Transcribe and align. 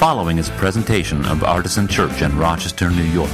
following 0.00 0.38
is 0.38 0.48
a 0.48 0.52
presentation 0.52 1.26
of 1.26 1.44
Artisan 1.44 1.86
Church 1.86 2.22
in 2.22 2.34
Rochester, 2.38 2.88
New 2.88 3.02
York. 3.02 3.30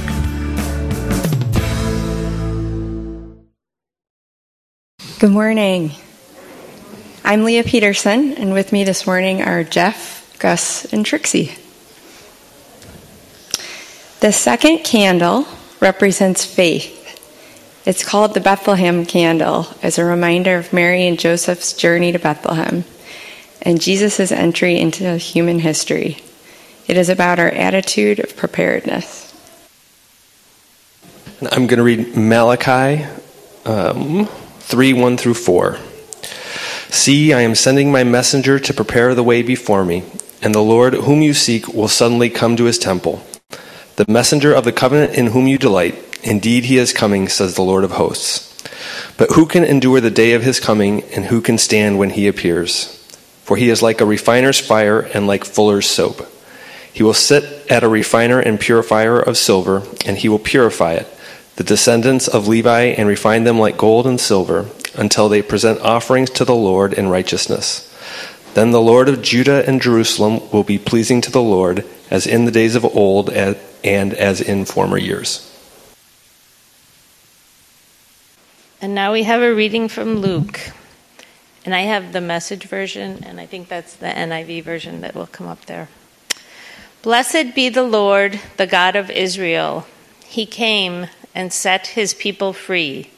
Good 5.19 5.31
morning. 5.31 5.91
I'm 7.23 7.45
Leah 7.45 7.63
Peterson, 7.63 8.33
and 8.33 8.51
with 8.51 8.73
me 8.73 8.83
this 8.83 9.07
morning 9.07 9.41
are 9.41 9.63
Jeff, 9.63 10.37
Gus, 10.39 10.83
and 10.91 11.05
Trixie. 11.05 11.55
The 14.19 14.33
second 14.33 14.79
candle 14.79 15.47
represents 15.79 16.43
faith. 16.43 16.93
It's 17.85 18.03
called 18.03 18.33
the 18.33 18.41
Bethlehem 18.41 19.05
candle 19.05 19.67
as 19.81 19.97
a 19.97 20.03
reminder 20.03 20.57
of 20.57 20.73
Mary 20.73 21.07
and 21.07 21.17
Joseph's 21.17 21.71
journey 21.71 22.11
to 22.11 22.19
Bethlehem 22.19 22.83
and 23.61 23.79
Jesus' 23.79 24.33
entry 24.33 24.77
into 24.77 25.15
human 25.15 25.59
history. 25.59 26.21
It 26.87 26.95
is 26.95 27.09
about 27.09 27.37
our 27.37 27.49
attitude 27.49 28.19
of 28.19 28.37
preparedness. 28.37 29.25
I'm 31.51 31.67
going 31.67 31.77
to 31.77 31.83
read 31.83 32.15
Malachi 32.15 33.05
um, 33.65 34.25
3 34.25 34.93
1 34.93 35.17
through 35.17 35.33
4. 35.33 35.77
See, 36.89 37.33
I 37.33 37.41
am 37.41 37.55
sending 37.55 37.91
my 37.91 38.05
messenger 38.05 38.57
to 38.59 38.73
prepare 38.73 39.13
the 39.13 39.23
way 39.23 39.41
before 39.41 39.83
me, 39.83 40.03
and 40.41 40.55
the 40.55 40.61
Lord 40.61 40.93
whom 40.93 41.21
you 41.21 41.33
seek 41.33 41.67
will 41.67 41.89
suddenly 41.89 42.29
come 42.29 42.55
to 42.55 42.63
his 42.63 42.79
temple. 42.79 43.21
The 43.97 44.05
messenger 44.07 44.53
of 44.53 44.63
the 44.63 44.71
covenant 44.71 45.15
in 45.15 45.27
whom 45.27 45.45
you 45.45 45.57
delight, 45.57 45.95
indeed 46.23 46.65
he 46.65 46.77
is 46.77 46.93
coming, 46.93 47.27
says 47.27 47.55
the 47.55 47.63
Lord 47.63 47.83
of 47.83 47.91
hosts. 47.91 48.45
But 49.17 49.31
who 49.31 49.45
can 49.45 49.65
endure 49.65 49.99
the 49.99 50.09
day 50.09 50.33
of 50.33 50.43
his 50.43 50.61
coming, 50.61 51.03
and 51.13 51.25
who 51.25 51.41
can 51.41 51.57
stand 51.57 51.99
when 51.99 52.11
he 52.11 52.27
appears? 52.27 52.93
For 53.43 53.57
he 53.57 53.69
is 53.69 53.81
like 53.81 53.99
a 53.99 54.05
refiner's 54.05 54.59
fire 54.59 55.01
and 55.01 55.27
like 55.27 55.43
fuller's 55.43 55.87
soap. 55.87 56.25
He 56.97 57.03
will 57.03 57.13
sit 57.13 57.69
at 57.69 57.83
a 57.83 57.87
refiner 57.87 58.39
and 58.39 58.59
purifier 58.59 59.19
of 59.19 59.37
silver, 59.37 59.83
and 60.03 60.17
he 60.17 60.27
will 60.27 60.39
purify 60.39 60.93
it, 60.93 61.07
the 61.55 61.63
descendants 61.63 62.27
of 62.27 62.47
Levi, 62.47 62.85
and 62.85 63.07
refine 63.07 63.43
them 63.43 63.59
like 63.59 63.77
gold 63.77 64.07
and 64.07 64.19
silver, 64.19 64.65
until 64.95 65.29
they 65.29 65.43
present 65.43 65.79
offerings 65.81 66.31
to 66.31 66.43
the 66.43 66.55
Lord 66.55 66.93
in 66.93 67.09
righteousness. 67.09 67.87
Then 68.55 68.71
the 68.71 68.81
Lord 68.81 69.09
of 69.09 69.21
Judah 69.21 69.63
and 69.69 69.79
Jerusalem 69.79 70.49
will 70.51 70.63
be 70.63 70.79
pleasing 70.79 71.21
to 71.21 71.29
the 71.29 71.39
Lord, 71.39 71.85
as 72.09 72.25
in 72.25 72.45
the 72.45 72.51
days 72.51 72.73
of 72.73 72.83
old 72.83 73.29
and 73.29 74.13
as 74.15 74.41
in 74.41 74.65
former 74.65 74.97
years. 74.97 75.53
And 78.81 78.95
now 78.95 79.13
we 79.13 79.21
have 79.21 79.43
a 79.43 79.53
reading 79.53 79.87
from 79.87 80.15
Luke. 80.15 80.71
And 81.63 81.75
I 81.75 81.81
have 81.81 82.11
the 82.11 82.21
message 82.21 82.63
version, 82.63 83.23
and 83.23 83.39
I 83.39 83.45
think 83.45 83.67
that's 83.67 83.93
the 83.93 84.07
NIV 84.07 84.63
version 84.63 85.01
that 85.01 85.13
will 85.13 85.27
come 85.27 85.45
up 85.45 85.67
there. 85.67 85.89
Blessed 87.07 87.55
be 87.55 87.69
the 87.69 87.83
Lord, 87.83 88.37
the 88.57 88.67
God 88.67 88.97
of 88.97 89.09
Israel. 89.09 89.87
He 90.25 90.45
came 90.45 91.07
and 91.33 91.53
set 91.53 91.87
his 91.87 92.13
people 92.13 92.51
free. 92.51 93.11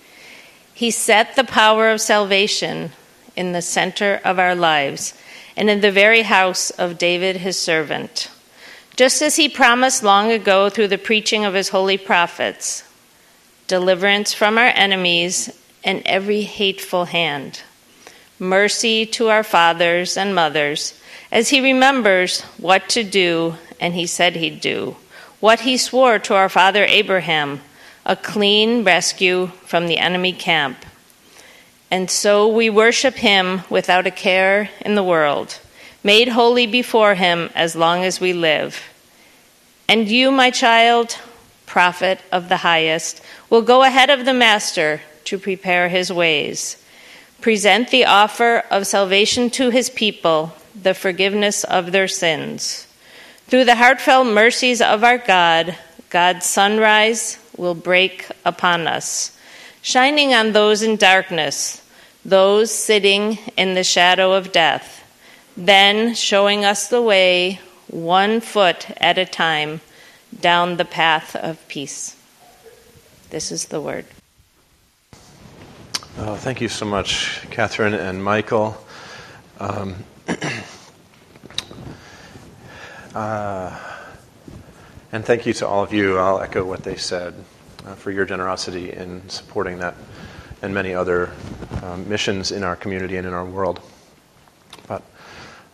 He 0.75 0.91
set 0.91 1.35
the 1.35 1.43
power 1.43 1.89
of 1.89 1.99
salvation 1.99 2.91
in 3.35 3.51
the 3.51 3.63
center 3.63 4.21
of 4.23 4.37
our 4.37 4.53
lives 4.53 5.15
and 5.57 5.71
in 5.71 5.81
the 5.81 5.91
very 5.91 6.21
house 6.21 6.69
of 6.69 6.99
David 6.99 7.37
his 7.37 7.57
servant. 7.57 8.29
Just 8.95 9.23
as 9.23 9.37
he 9.37 9.49
promised 9.49 10.03
long 10.03 10.31
ago 10.31 10.69
through 10.69 10.89
the 10.89 10.99
preaching 10.99 11.43
of 11.43 11.55
his 11.55 11.69
holy 11.69 11.97
prophets, 11.97 12.83
deliverance 13.65 14.35
from 14.35 14.59
our 14.59 14.71
enemies 14.75 15.49
and 15.83 16.03
every 16.05 16.41
hateful 16.41 17.05
hand, 17.05 17.63
mercy 18.37 19.07
to 19.07 19.29
our 19.29 19.43
fathers 19.43 20.15
and 20.15 20.35
mothers, 20.35 20.93
as 21.31 21.49
he 21.49 21.59
remembers 21.59 22.41
what 22.59 22.87
to 22.89 23.03
do 23.03 23.55
and 23.79 23.93
he 23.93 24.05
said 24.05 24.35
he'd 24.35 24.61
do. 24.61 24.95
What 25.39 25.61
he 25.61 25.77
swore 25.77 26.19
to 26.19 26.35
our 26.35 26.49
father 26.49 26.83
Abraham 26.85 27.61
a 28.05 28.15
clean 28.15 28.83
rescue 28.83 29.47
from 29.65 29.85
the 29.85 29.99
enemy 29.99 30.33
camp. 30.33 30.83
And 31.91 32.09
so 32.09 32.47
we 32.47 32.69
worship 32.69 33.15
him 33.15 33.61
without 33.69 34.07
a 34.07 34.11
care 34.11 34.69
in 34.81 34.95
the 34.95 35.03
world, 35.03 35.59
made 36.03 36.29
holy 36.29 36.65
before 36.65 37.13
him 37.13 37.51
as 37.53 37.75
long 37.75 38.03
as 38.03 38.19
we 38.19 38.33
live. 38.33 38.81
And 39.87 40.07
you, 40.07 40.31
my 40.31 40.49
child, 40.49 41.19
prophet 41.67 42.19
of 42.31 42.49
the 42.49 42.57
highest, 42.57 43.21
will 43.49 43.61
go 43.61 43.83
ahead 43.83 44.09
of 44.09 44.25
the 44.25 44.33
Master 44.33 45.01
to 45.25 45.37
prepare 45.37 45.89
his 45.89 46.11
ways. 46.11 46.83
Present 47.41 47.89
the 47.89 48.05
offer 48.05 48.63
of 48.71 48.87
salvation 48.87 49.51
to 49.51 49.69
his 49.69 49.89
people, 49.89 50.55
the 50.79 50.95
forgiveness 50.95 51.63
of 51.63 51.91
their 51.91 52.07
sins. 52.07 52.87
Through 53.49 53.65
the 53.65 53.77
heartfelt 53.77 54.27
mercies 54.27 54.79
of 54.79 55.03
our 55.03 55.17
God, 55.17 55.75
God's 56.11 56.45
sunrise 56.45 57.39
will 57.57 57.73
break 57.73 58.27
upon 58.45 58.85
us, 58.85 59.35
shining 59.81 60.35
on 60.35 60.51
those 60.51 60.83
in 60.83 60.97
darkness, 60.97 61.81
those 62.23 62.69
sitting 62.69 63.39
in 63.57 63.73
the 63.73 63.83
shadow 63.83 64.33
of 64.33 64.51
death, 64.51 65.03
then 65.57 66.13
showing 66.13 66.63
us 66.63 66.89
the 66.89 67.01
way, 67.01 67.59
one 67.87 68.39
foot 68.39 68.85
at 68.97 69.17
a 69.17 69.25
time, 69.25 69.81
down 70.39 70.77
the 70.77 70.85
path 70.85 71.35
of 71.35 71.67
peace. 71.67 72.15
This 73.31 73.51
is 73.51 73.65
the 73.65 73.81
word. 73.81 74.05
Oh, 76.19 76.35
thank 76.35 76.61
you 76.61 76.69
so 76.69 76.85
much, 76.85 77.41
Catherine 77.49 77.95
and 77.95 78.23
Michael. 78.23 78.77
Um, 79.59 79.95
Uh, 83.13 83.75
and 85.11 85.25
thank 85.25 85.47
you 85.47 85.53
to 85.53 85.67
all 85.67 85.83
of 85.83 85.91
you. 85.91 86.17
I'll 86.17 86.39
echo 86.39 86.63
what 86.63 86.83
they 86.83 86.95
said 86.95 87.33
uh, 87.85 87.95
for 87.95 88.11
your 88.11 88.25
generosity 88.25 88.93
in 88.93 89.27
supporting 89.29 89.79
that 89.79 89.95
and 90.61 90.73
many 90.73 90.93
other 90.93 91.31
um, 91.81 92.07
missions 92.07 92.51
in 92.51 92.63
our 92.63 92.75
community 92.75 93.17
and 93.17 93.25
in 93.25 93.33
our 93.33 93.45
world. 93.45 93.81
But 94.87 95.01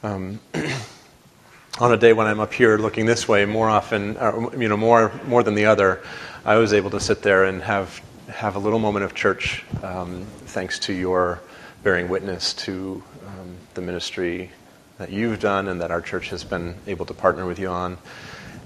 um, 0.03 0.39
on 1.79 1.91
a 1.91 1.97
day 1.97 2.13
when 2.13 2.27
I'm 2.27 2.39
up 2.39 2.53
here 2.53 2.77
looking 2.77 3.05
this 3.05 3.27
way, 3.27 3.45
more 3.45 3.69
often, 3.69 4.15
or, 4.17 4.55
you 4.55 4.69
know, 4.69 4.77
more 4.77 5.11
more 5.27 5.43
than 5.43 5.55
the 5.55 5.65
other, 5.65 6.03
I 6.45 6.55
was 6.55 6.71
able 6.71 6.91
to 6.91 6.99
sit 6.99 7.21
there 7.21 7.45
and 7.45 7.61
have 7.61 8.01
have 8.29 8.55
a 8.55 8.59
little 8.59 8.79
moment 8.79 9.05
of 9.05 9.13
church, 9.13 9.63
um, 9.83 10.25
thanks 10.45 10.79
to 10.79 10.93
your 10.93 11.41
bearing 11.83 12.07
witness 12.07 12.53
to 12.53 13.03
um, 13.27 13.55
the 13.73 13.81
ministry 13.81 14.51
that 14.97 15.11
you've 15.11 15.39
done 15.39 15.67
and 15.67 15.81
that 15.81 15.91
our 15.91 16.01
church 16.01 16.29
has 16.29 16.43
been 16.43 16.75
able 16.87 17.05
to 17.05 17.13
partner 17.13 17.45
with 17.45 17.59
you 17.59 17.67
on. 17.67 17.97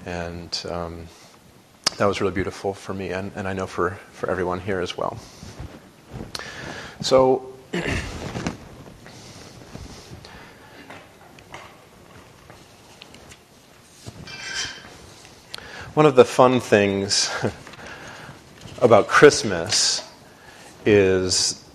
And 0.06 0.66
um, 0.70 1.08
that 1.98 2.06
was 2.06 2.22
really 2.22 2.34
beautiful 2.34 2.74
for 2.74 2.94
me, 2.94 3.10
and, 3.10 3.32
and 3.36 3.48
I 3.48 3.54
know 3.54 3.68
for, 3.68 4.00
for 4.12 4.30
everyone 4.30 4.60
here 4.60 4.80
as 4.80 4.98
well. 4.98 5.18
So, 7.02 7.54
one 15.94 16.06
of 16.06 16.16
the 16.16 16.26
fun 16.26 16.60
things 16.60 17.30
about 18.82 19.08
Christmas 19.08 20.06
is 20.86 21.66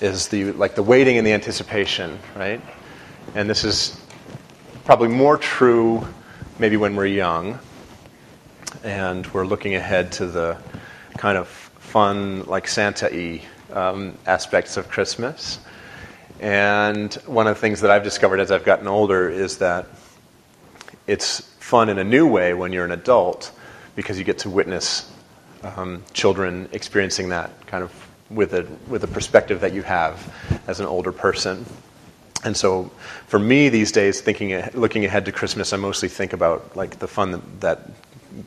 is 0.00 0.28
the 0.28 0.52
like 0.52 0.74
the 0.74 0.82
waiting 0.82 1.16
and 1.16 1.26
the 1.26 1.32
anticipation, 1.32 2.18
right? 2.34 2.60
And 3.34 3.50
this 3.50 3.64
is 3.64 4.00
probably 4.84 5.08
more 5.08 5.36
true 5.36 6.06
maybe 6.58 6.76
when 6.76 6.96
we're 6.96 7.06
young 7.06 7.58
and 8.82 9.26
we're 9.28 9.46
looking 9.46 9.74
ahead 9.74 10.12
to 10.12 10.26
the 10.26 10.56
kind 11.18 11.36
of 11.36 11.48
fun, 11.48 12.44
like 12.44 12.68
Santa 12.68 13.08
y 13.12 13.42
um, 13.72 14.16
aspects 14.26 14.76
of 14.76 14.88
Christmas. 14.88 15.58
And 16.40 17.12
one 17.26 17.46
of 17.46 17.56
the 17.56 17.60
things 17.60 17.80
that 17.80 17.90
I've 17.90 18.04
discovered 18.04 18.40
as 18.40 18.50
I've 18.50 18.64
gotten 18.64 18.86
older 18.86 19.28
is 19.28 19.58
that 19.58 19.86
it's 21.06 21.40
fun 21.60 21.88
in 21.88 21.98
a 21.98 22.04
new 22.04 22.26
way 22.26 22.54
when 22.54 22.72
you're 22.72 22.84
an 22.84 22.92
adult 22.92 23.52
because 23.94 24.18
you 24.18 24.24
get 24.24 24.38
to 24.38 24.50
witness 24.50 25.10
um, 25.62 26.04
children 26.12 26.68
experiencing 26.72 27.30
that 27.30 27.66
kind 27.66 27.82
of 27.82 27.92
with 28.30 28.54
a, 28.54 28.66
with 28.88 29.04
a 29.04 29.06
perspective 29.06 29.60
that 29.60 29.72
you 29.72 29.82
have 29.82 30.32
as 30.66 30.80
an 30.80 30.86
older 30.86 31.12
person. 31.12 31.64
And 32.44 32.56
so, 32.56 32.90
for 33.26 33.38
me 33.38 33.68
these 33.68 33.92
days, 33.92 34.20
thinking, 34.20 34.62
looking 34.74 35.04
ahead 35.04 35.24
to 35.24 35.32
Christmas, 35.32 35.72
I 35.72 35.76
mostly 35.78 36.08
think 36.08 36.32
about 36.32 36.76
like 36.76 36.98
the 36.98 37.08
fun 37.08 37.32
that, 37.32 37.60
that 37.60 37.90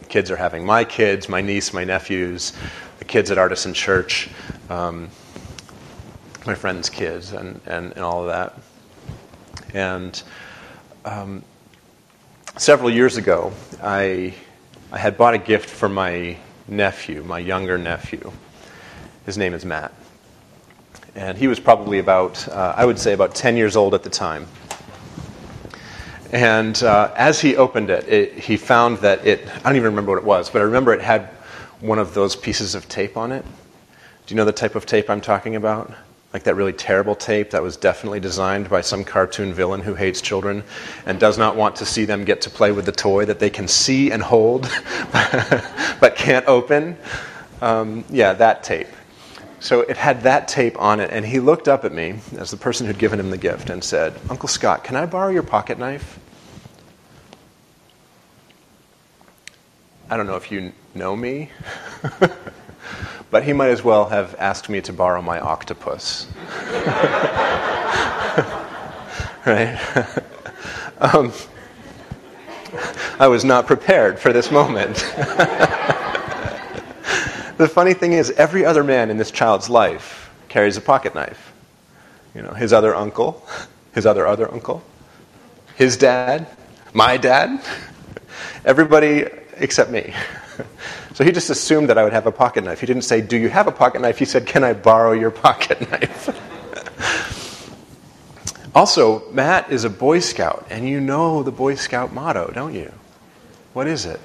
kids 0.09 0.31
are 0.31 0.35
having. 0.35 0.65
My 0.65 0.83
kids, 0.83 1.27
my 1.27 1.41
niece, 1.41 1.73
my 1.73 1.83
nephews, 1.83 2.53
the 2.99 3.05
kids 3.05 3.31
at 3.31 3.37
Artisan 3.37 3.73
Church, 3.73 4.29
um, 4.69 5.09
my 6.45 6.55
friends' 6.55 6.89
kids, 6.89 7.33
and, 7.33 7.59
and, 7.65 7.91
and 7.93 8.01
all 8.01 8.21
of 8.21 8.27
that. 8.27 8.57
And 9.73 10.21
um, 11.05 11.43
several 12.57 12.89
years 12.89 13.17
ago, 13.17 13.51
I, 13.81 14.33
I 14.91 14.97
had 14.97 15.17
bought 15.17 15.33
a 15.33 15.39
gift 15.39 15.69
for 15.69 15.89
my 15.89 16.37
nephew, 16.67 17.23
my 17.23 17.39
younger 17.39 17.77
nephew. 17.77 18.31
His 19.25 19.37
name 19.37 19.53
is 19.53 19.65
Matt. 19.65 19.93
And 21.15 21.37
he 21.37 21.47
was 21.47 21.59
probably 21.59 21.99
about, 21.99 22.47
uh, 22.49 22.73
I 22.77 22.85
would 22.85 22.99
say, 22.99 23.13
about 23.13 23.35
10 23.35 23.57
years 23.57 23.75
old 23.75 23.93
at 23.93 24.03
the 24.03 24.09
time. 24.09 24.47
And 26.31 26.81
uh, 26.83 27.11
as 27.15 27.41
he 27.41 27.55
opened 27.55 27.89
it, 27.89 28.07
it, 28.07 28.33
he 28.33 28.55
found 28.55 28.99
that 28.99 29.25
it, 29.25 29.47
I 29.47 29.59
don't 29.61 29.75
even 29.75 29.85
remember 29.85 30.11
what 30.11 30.19
it 30.19 30.25
was, 30.25 30.49
but 30.49 30.59
I 30.59 30.65
remember 30.65 30.93
it 30.93 31.01
had 31.01 31.29
one 31.81 31.97
of 31.97 32.13
those 32.13 32.35
pieces 32.35 32.75
of 32.75 32.87
tape 32.87 33.17
on 33.17 33.31
it. 33.31 33.43
Do 34.25 34.33
you 34.33 34.35
know 34.35 34.45
the 34.45 34.51
type 34.51 34.75
of 34.75 34.85
tape 34.85 35.09
I'm 35.09 35.21
talking 35.21 35.55
about? 35.55 35.91
Like 36.33 36.43
that 36.43 36.53
really 36.53 36.73
terrible 36.73 37.15
tape 37.15 37.49
that 37.49 37.63
was 37.63 37.75
definitely 37.75 38.19
designed 38.19 38.69
by 38.69 38.81
some 38.81 39.03
cartoon 39.03 39.51
villain 39.51 39.81
who 39.81 39.95
hates 39.95 40.21
children 40.21 40.63
and 41.07 41.19
does 41.19 41.39
not 41.39 41.55
want 41.55 41.75
to 41.77 41.85
see 41.85 42.05
them 42.05 42.23
get 42.23 42.41
to 42.41 42.51
play 42.51 42.71
with 42.71 42.85
the 42.85 42.91
toy 42.91 43.25
that 43.25 43.39
they 43.39 43.49
can 43.49 43.67
see 43.67 44.11
and 44.11 44.21
hold 44.21 44.69
but 45.99 46.15
can't 46.15 46.45
open. 46.45 46.95
Um, 47.61 48.05
yeah, 48.11 48.33
that 48.33 48.63
tape. 48.63 48.87
So 49.61 49.81
it 49.81 49.97
had 49.97 50.23
that 50.23 50.47
tape 50.47 50.79
on 50.81 51.01
it, 51.01 51.11
and 51.11 51.25
he 51.25 51.39
looked 51.39 51.67
up 51.67 51.83
at 51.83 51.91
me 51.91 52.19
as 52.37 52.49
the 52.49 52.57
person 52.57 52.87
who'd 52.87 52.97
given 52.97 53.19
him 53.19 53.29
the 53.29 53.37
gift 53.37 53.69
and 53.69 53.83
said, 53.83 54.13
Uncle 54.29 54.47
Scott, 54.47 54.85
can 54.85 54.95
I 54.95 55.05
borrow 55.05 55.29
your 55.29 55.43
pocket 55.43 55.77
knife? 55.77 56.17
I 60.09 60.17
don't 60.17 60.27
know 60.27 60.37
if 60.37 60.51
you 60.51 60.71
know 60.95 61.15
me, 61.15 61.51
but 63.31 63.43
he 63.43 63.53
might 63.53 63.69
as 63.69 63.83
well 63.83 64.09
have 64.09 64.35
asked 64.39 64.69
me 64.69 64.81
to 64.81 64.93
borrow 64.93 65.21
my 65.21 65.39
octopus. 65.39 66.25
right? 69.45 69.77
um, 70.99 71.31
I 73.19 73.27
was 73.27 73.43
not 73.43 73.67
prepared 73.67 74.19
for 74.19 74.31
this 74.31 74.51
moment. 74.51 75.05
The 77.59 77.67
funny 77.67 77.93
thing 77.93 78.13
is, 78.13 78.31
every 78.31 78.63
other 78.63 78.85
man 78.85 79.09
in 79.09 79.17
this 79.17 79.31
child's 79.31 79.69
life 79.69 80.31
carries 80.47 80.77
a 80.77 80.81
pocket 80.81 81.13
knife. 81.13 81.51
You 82.33 82.41
know, 82.41 82.51
his 82.51 82.71
other 82.71 82.95
uncle, 82.95 83.45
his 83.93 84.05
other 84.05 84.25
other 84.25 84.49
uncle, 84.49 84.81
his 85.75 85.97
dad, 85.97 86.47
my 86.93 87.17
dad, 87.17 87.61
everybody 88.65 89.25
except 89.57 89.91
me. 89.91 90.13
So 91.15 91.25
he 91.25 91.33
just 91.33 91.49
assumed 91.49 91.89
that 91.89 91.97
I 91.97 92.05
would 92.05 92.13
have 92.13 92.27
a 92.27 92.31
pocket 92.31 92.63
knife. 92.63 92.79
He 92.79 92.85
didn't 92.85 93.01
say, 93.01 93.19
Do 93.19 93.35
you 93.35 93.49
have 93.49 93.67
a 93.67 93.73
pocket 93.73 93.99
knife? 93.99 94.17
He 94.17 94.23
said, 94.23 94.45
Can 94.45 94.63
I 94.63 94.71
borrow 94.71 95.11
your 95.11 95.31
pocket 95.31 95.81
knife? 95.91 96.29
also, 98.73 99.29
Matt 99.31 99.69
is 99.69 99.83
a 99.83 99.89
Boy 99.89 100.19
Scout, 100.19 100.65
and 100.69 100.87
you 100.87 101.01
know 101.01 101.43
the 101.43 101.51
Boy 101.51 101.75
Scout 101.75 102.13
motto, 102.13 102.51
don't 102.53 102.73
you? 102.73 102.93
What 103.73 103.87
is 103.87 104.05
it? 104.05 104.21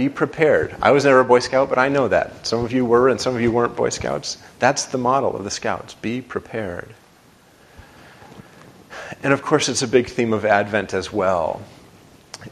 Be 0.00 0.08
prepared. 0.08 0.74
I 0.80 0.92
was 0.92 1.04
never 1.04 1.20
a 1.20 1.24
Boy 1.26 1.40
Scout, 1.40 1.68
but 1.68 1.76
I 1.76 1.90
know 1.90 2.08
that. 2.08 2.46
Some 2.46 2.64
of 2.64 2.72
you 2.72 2.86
were, 2.86 3.10
and 3.10 3.20
some 3.20 3.34
of 3.36 3.42
you 3.42 3.52
weren't 3.52 3.76
Boy 3.76 3.90
Scouts. 3.90 4.38
That's 4.58 4.86
the 4.86 4.96
model 4.96 5.36
of 5.36 5.44
the 5.44 5.50
Scouts. 5.50 5.92
Be 5.92 6.22
prepared. 6.22 6.88
And 9.22 9.34
of 9.34 9.42
course, 9.42 9.68
it's 9.68 9.82
a 9.82 9.86
big 9.86 10.06
theme 10.06 10.32
of 10.32 10.46
Advent 10.46 10.94
as 10.94 11.12
well. 11.12 11.60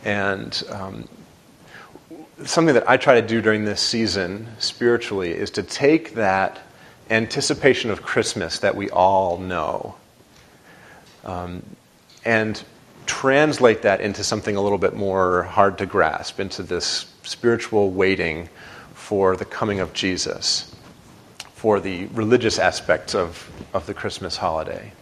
And 0.05 0.63
um, 0.69 1.09
something 2.45 2.75
that 2.75 2.87
I 2.87 2.99
try 2.99 3.19
to 3.19 3.27
do 3.27 3.41
during 3.41 3.65
this 3.65 3.81
season 3.81 4.49
spiritually 4.59 5.33
is 5.33 5.51
to 5.53 5.63
take 5.63 6.17
that 6.17 6.61
anticipation 7.09 7.91
of 7.91 8.03
Christmas 8.03 8.59
that 8.59 8.77
we 8.77 8.91
all 8.91 9.39
know 9.39 9.95
um, 11.25 11.63
and 12.27 12.63
translate 13.07 13.81
that 13.81 14.03
into 14.03 14.23
something 14.23 14.55
a 14.55 14.61
little 14.61 14.77
bit 14.77 14.95
more 14.95 15.45
hard 15.45 15.79
to 15.79 15.87
grasp, 15.87 16.41
into 16.41 16.63
this 16.63 17.08
spiritual 17.29 17.91
waiting 17.91 18.49
for 18.95 19.37
the 19.37 19.45
coming 19.45 19.81
of 19.81 19.93
Jesus, 19.93 20.75
for 21.55 21.81
the 21.81 22.07
religious 22.07 22.59
aspects 22.59 23.15
of, 23.15 23.51
of 23.73 23.87
the 23.87 23.95
Christmas 23.95 24.37
holiday. 24.37 24.93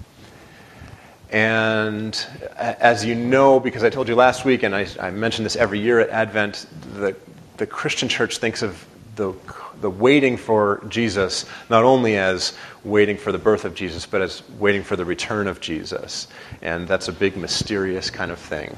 And 1.30 2.14
as 2.56 3.04
you 3.04 3.14
know, 3.14 3.58
because 3.58 3.82
I 3.82 3.90
told 3.90 4.08
you 4.08 4.14
last 4.14 4.44
week, 4.44 4.62
and 4.62 4.74
I, 4.74 4.86
I 5.00 5.10
mention 5.10 5.44
this 5.44 5.56
every 5.56 5.80
year 5.80 6.00
at 6.00 6.10
Advent, 6.10 6.66
the, 6.94 7.16
the 7.56 7.66
Christian 7.66 8.08
church 8.08 8.38
thinks 8.38 8.62
of 8.62 8.86
the, 9.16 9.32
the 9.80 9.90
waiting 9.90 10.36
for 10.36 10.84
Jesus 10.88 11.46
not 11.68 11.84
only 11.84 12.16
as 12.16 12.52
waiting 12.84 13.16
for 13.16 13.32
the 13.32 13.38
birth 13.38 13.64
of 13.64 13.74
Jesus, 13.74 14.06
but 14.06 14.22
as 14.22 14.42
waiting 14.58 14.84
for 14.84 14.94
the 14.94 15.04
return 15.04 15.48
of 15.48 15.60
Jesus. 15.60 16.28
And 16.62 16.86
that's 16.86 17.08
a 17.08 17.12
big, 17.12 17.36
mysterious 17.36 18.08
kind 18.10 18.30
of 18.30 18.38
thing. 18.38 18.76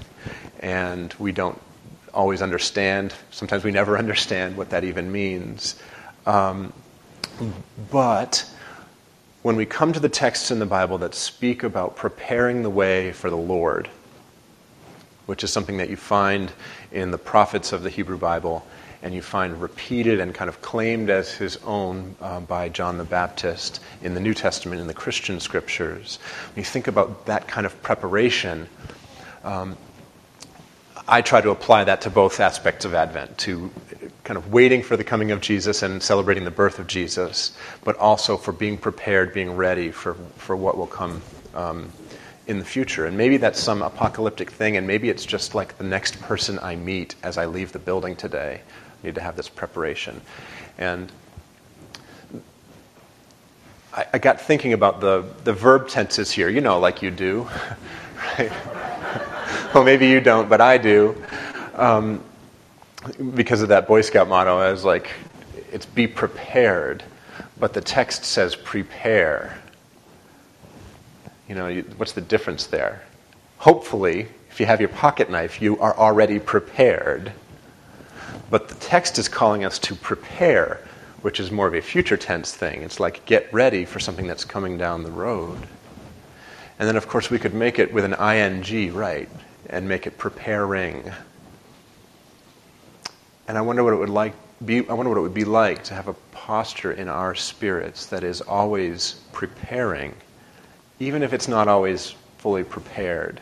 And 0.61 1.15
we 1.19 1.33
don't 1.33 1.61
always 2.19 2.43
understand. 2.43 3.15
Sometimes 3.31 3.63
we 3.63 3.71
never 3.71 3.97
understand 4.05 4.57
what 4.57 4.71
that 4.71 4.85
even 4.85 5.11
means. 5.11 5.77
Um, 6.27 6.73
but 7.91 8.45
when 9.43 9.55
we 9.55 9.65
come 9.65 9.93
to 9.93 10.01
the 10.01 10.09
texts 10.09 10.51
in 10.51 10.59
the 10.59 10.67
Bible 10.67 10.99
that 10.99 11.15
speak 11.15 11.63
about 11.63 11.97
preparing 11.97 12.63
the 12.63 12.71
way 12.71 13.13
for 13.13 13.31
the 13.31 13.37
Lord, 13.37 13.89
which 15.27 15.45
is 15.45 15.53
something 15.53 15.77
that 15.77 15.89
you 15.89 15.97
find 15.97 16.51
in 16.91 17.13
the 17.13 17.19
prophets 17.19 17.73
of 17.73 17.85
the 17.85 17.91
Hebrew 17.91 18.19
Bible, 18.19 18.67
and 19.01 19.15
you 19.15 19.23
find 19.23 19.63
repeated 19.63 20.19
and 20.19 20.35
kind 20.35 20.49
of 20.49 20.61
claimed 20.61 21.09
as 21.09 21.33
his 21.33 21.57
own 21.59 22.17
uh, 22.21 22.41
by 22.41 22.69
John 22.69 22.99
the 22.99 23.05
Baptist 23.05 23.81
in 24.03 24.15
the 24.15 24.21
New 24.21 24.35
Testament, 24.35 24.81
in 24.81 24.89
the 24.89 24.95
Christian 24.95 25.39
scriptures. 25.39 26.19
When 26.53 26.63
you 26.63 26.65
think 26.65 26.89
about 26.89 27.27
that 27.27 27.47
kind 27.47 27.65
of 27.65 27.81
preparation, 27.81 28.67
um, 29.45 29.77
I 31.11 31.23
try 31.23 31.41
to 31.41 31.51
apply 31.51 31.85
that 31.85 32.03
to 32.03 32.11
both 32.11 32.39
aspects 32.39 32.85
of 32.85 32.93
Advent, 32.95 33.39
to 33.39 33.71
kind 34.25 34.37
of 34.37 34.53
waiting 34.53 34.83
for 34.83 34.95
the 34.95 35.05
coming 35.05 35.31
of 35.31 35.41
Jesus 35.41 35.83
and 35.83 36.03
celebrating 36.03 36.45
the 36.45 36.51
birth 36.51 36.79
of 36.79 36.87
Jesus, 36.87 37.57
but 37.83 37.97
also 37.97 38.37
for 38.37 38.53
being 38.53 38.77
prepared, 38.77 39.33
being 39.33 39.57
ready 39.57 39.91
for, 39.91 40.15
for 40.37 40.55
what 40.55 40.77
will 40.77 40.87
come 40.87 41.23
um, 41.55 41.91
in 42.47 42.59
the 42.59 42.65
future. 42.65 43.07
And 43.07 43.17
maybe 43.17 43.39
that's 43.39 43.59
some 43.59 43.81
apocalyptic 43.81 44.51
thing, 44.51 44.77
and 44.77 44.87
maybe 44.87 45.09
it's 45.09 45.25
just 45.25 45.55
like 45.55 45.79
the 45.79 45.85
next 45.85 46.21
person 46.21 46.59
I 46.61 46.77
meet 46.77 47.15
as 47.23 47.39
I 47.39 47.47
leave 47.47 47.73
the 47.73 47.79
building 47.79 48.15
today. 48.15 48.61
I 49.03 49.07
need 49.07 49.15
to 49.15 49.23
have 49.23 49.35
this 49.35 49.49
preparation. 49.49 50.21
And 50.77 51.11
I, 53.95 54.07
I 54.13 54.19
got 54.19 54.43
thinking 54.43 54.75
about 54.75 55.01
the, 55.01 55.25
the 55.45 55.55
verb 55.55 55.89
tenses 55.89 56.31
here, 56.31 56.51
you 56.51 56.61
know, 56.61 56.79
like 56.79 57.01
you 57.01 57.11
do, 57.11 57.49
right? 58.39 58.53
well, 59.75 59.85
maybe 59.85 60.07
you 60.07 60.21
don't, 60.21 60.49
but 60.49 60.63
I 60.63 60.79
do. 60.79 61.23
Um, 61.75 62.25
because 63.35 63.61
of 63.61 63.69
that 63.69 63.87
Boy 63.87 64.01
Scout 64.01 64.29
motto, 64.29 64.59
I 64.59 64.71
was 64.71 64.85
like, 64.85 65.11
it's 65.71 65.85
be 65.85 66.07
prepared, 66.07 67.03
but 67.61 67.75
the 67.75 67.81
text 67.81 68.25
says 68.25 68.57
prepare. 68.57 69.59
You 71.49 71.55
know, 71.55 71.69
you, 71.69 71.83
what's 71.97 72.13
the 72.13 72.23
difference 72.23 72.67
there? 72.67 73.03
Hopefully, 73.59 74.29
if 74.51 74.59
you 74.59 74.65
have 74.65 74.81
your 74.81 74.89
pocket 74.89 75.29
knife, 75.29 75.61
you 75.61 75.79
are 75.81 75.97
already 75.97 76.39
prepared. 76.39 77.33
But 78.51 78.69
the 78.69 78.75
text 78.77 79.19
is 79.19 79.29
calling 79.29 79.65
us 79.65 79.79
to 79.81 79.95
prepare, 79.95 80.81
which 81.21 81.41
is 81.41 81.51
more 81.51 81.67
of 81.67 81.75
a 81.75 81.83
future 81.83 82.17
tense 82.17 82.55
thing. 82.55 82.83
It's 82.83 83.01
like 83.01 83.25
get 83.27 83.53
ready 83.53 83.85
for 83.85 84.01
something 84.01 84.27
that's 84.27 84.45
coming 84.45 84.79
down 84.79 85.03
the 85.03 85.11
road. 85.11 85.59
And 86.79 86.89
then, 86.89 86.97
of 86.97 87.07
course, 87.07 87.29
we 87.29 87.39
could 87.39 87.55
make 87.55 87.79
it 87.79 87.93
with 87.93 88.05
an 88.05 88.15
ing, 88.15 88.95
right? 88.95 89.29
And 89.67 89.89
make 89.89 90.07
it 90.07 90.19
preparing. 90.19 91.11
And 93.47 93.59
I 93.59 93.61
wonder 93.61 93.83
what 93.85 93.93
it 93.93 93.97
would 93.97 94.09
like 94.09 94.35
be 94.65 94.89
I 94.89 94.93
wonder 94.93 95.11
what 95.11 95.19
it 95.19 95.23
would 95.23 95.35
be 95.35 95.45
like 95.45 95.85
to 95.85 95.95
have 95.95 96.09
a 96.09 96.15
posture 96.33 96.93
in 96.93 97.09
our 97.09 97.35
spirits 97.35 98.07
that 98.07 98.25
is 98.25 98.41
always 98.41 99.21
preparing, 99.33 100.15
even 100.99 101.23
if 101.23 101.33
it's 101.33 101.49
not 101.49 101.69
always 101.69 102.15
fully 102.39 102.65
prepared. 102.65 103.41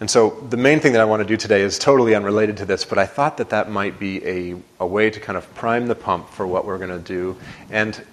And 0.00 0.10
so 0.10 0.30
the 0.50 0.56
main 0.56 0.80
thing 0.80 0.92
that 0.92 1.00
I 1.00 1.04
want 1.04 1.20
to 1.22 1.26
do 1.26 1.36
today 1.36 1.62
is 1.62 1.78
totally 1.78 2.14
unrelated 2.14 2.56
to 2.58 2.66
this, 2.66 2.84
but 2.84 2.98
I 2.98 3.06
thought 3.06 3.36
that 3.38 3.50
that 3.50 3.70
might 3.70 3.98
be 3.98 4.22
a, 4.26 4.56
a 4.80 4.86
way 4.86 5.08
to 5.08 5.20
kind 5.20 5.38
of 5.38 5.54
prime 5.54 5.86
the 5.86 5.94
pump 5.94 6.28
for 6.28 6.46
what 6.46 6.66
we're 6.66 6.78
going 6.78 6.90
to 6.90 6.98
do. 6.98 7.36
And 7.70 8.04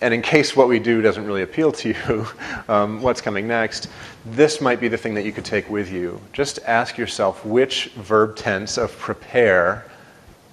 and 0.00 0.14
in 0.14 0.22
case 0.22 0.54
what 0.54 0.68
we 0.68 0.78
do 0.78 1.02
doesn't 1.02 1.26
really 1.26 1.42
appeal 1.42 1.72
to 1.72 1.88
you, 1.88 2.26
um, 2.72 3.02
what's 3.02 3.20
coming 3.20 3.46
next, 3.48 3.88
this 4.24 4.60
might 4.60 4.80
be 4.80 4.88
the 4.88 4.98
thing 4.98 5.14
that 5.14 5.24
you 5.24 5.32
could 5.32 5.44
take 5.44 5.68
with 5.68 5.90
you. 5.90 6.20
Just 6.32 6.58
ask 6.66 6.96
yourself 6.96 7.44
which 7.44 7.86
verb 7.96 8.36
tense 8.36 8.78
of 8.78 8.96
prepare 8.98 9.86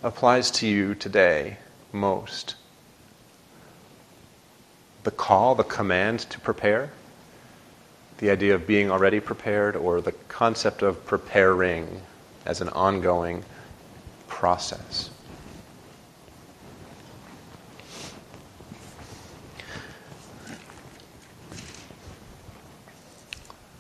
applies 0.04 0.50
to 0.52 0.68
you 0.68 0.96
today 0.96 1.58
most. 1.94 2.56
The 5.04 5.12
call, 5.12 5.56
the 5.56 5.64
command 5.64 6.22
to 6.22 6.40
prepare, 6.40 6.92
the 8.18 8.30
idea 8.30 8.56
of 8.56 8.68
being 8.68 8.92
already 8.92 9.20
prepared, 9.20 9.76
or 9.76 10.02
the 10.02 10.12
concept 10.28 10.82
of 10.82 11.04
preparing 11.06 12.02
as 12.46 12.62
an 12.62 12.70
ongoing 12.70 13.44
process. 14.28 15.11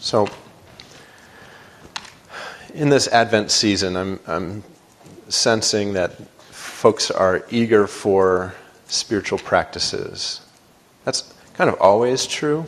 So, 0.01 0.27
in 2.73 2.89
this 2.89 3.07
Advent 3.09 3.51
season, 3.51 3.95
I'm, 3.95 4.19
I'm 4.25 4.63
sensing 5.29 5.93
that 5.93 6.17
folks 6.49 7.11
are 7.11 7.45
eager 7.51 7.85
for 7.85 8.55
spiritual 8.87 9.37
practices. 9.37 10.41
That's 11.05 11.31
kind 11.53 11.69
of 11.69 11.79
always 11.79 12.25
true, 12.25 12.65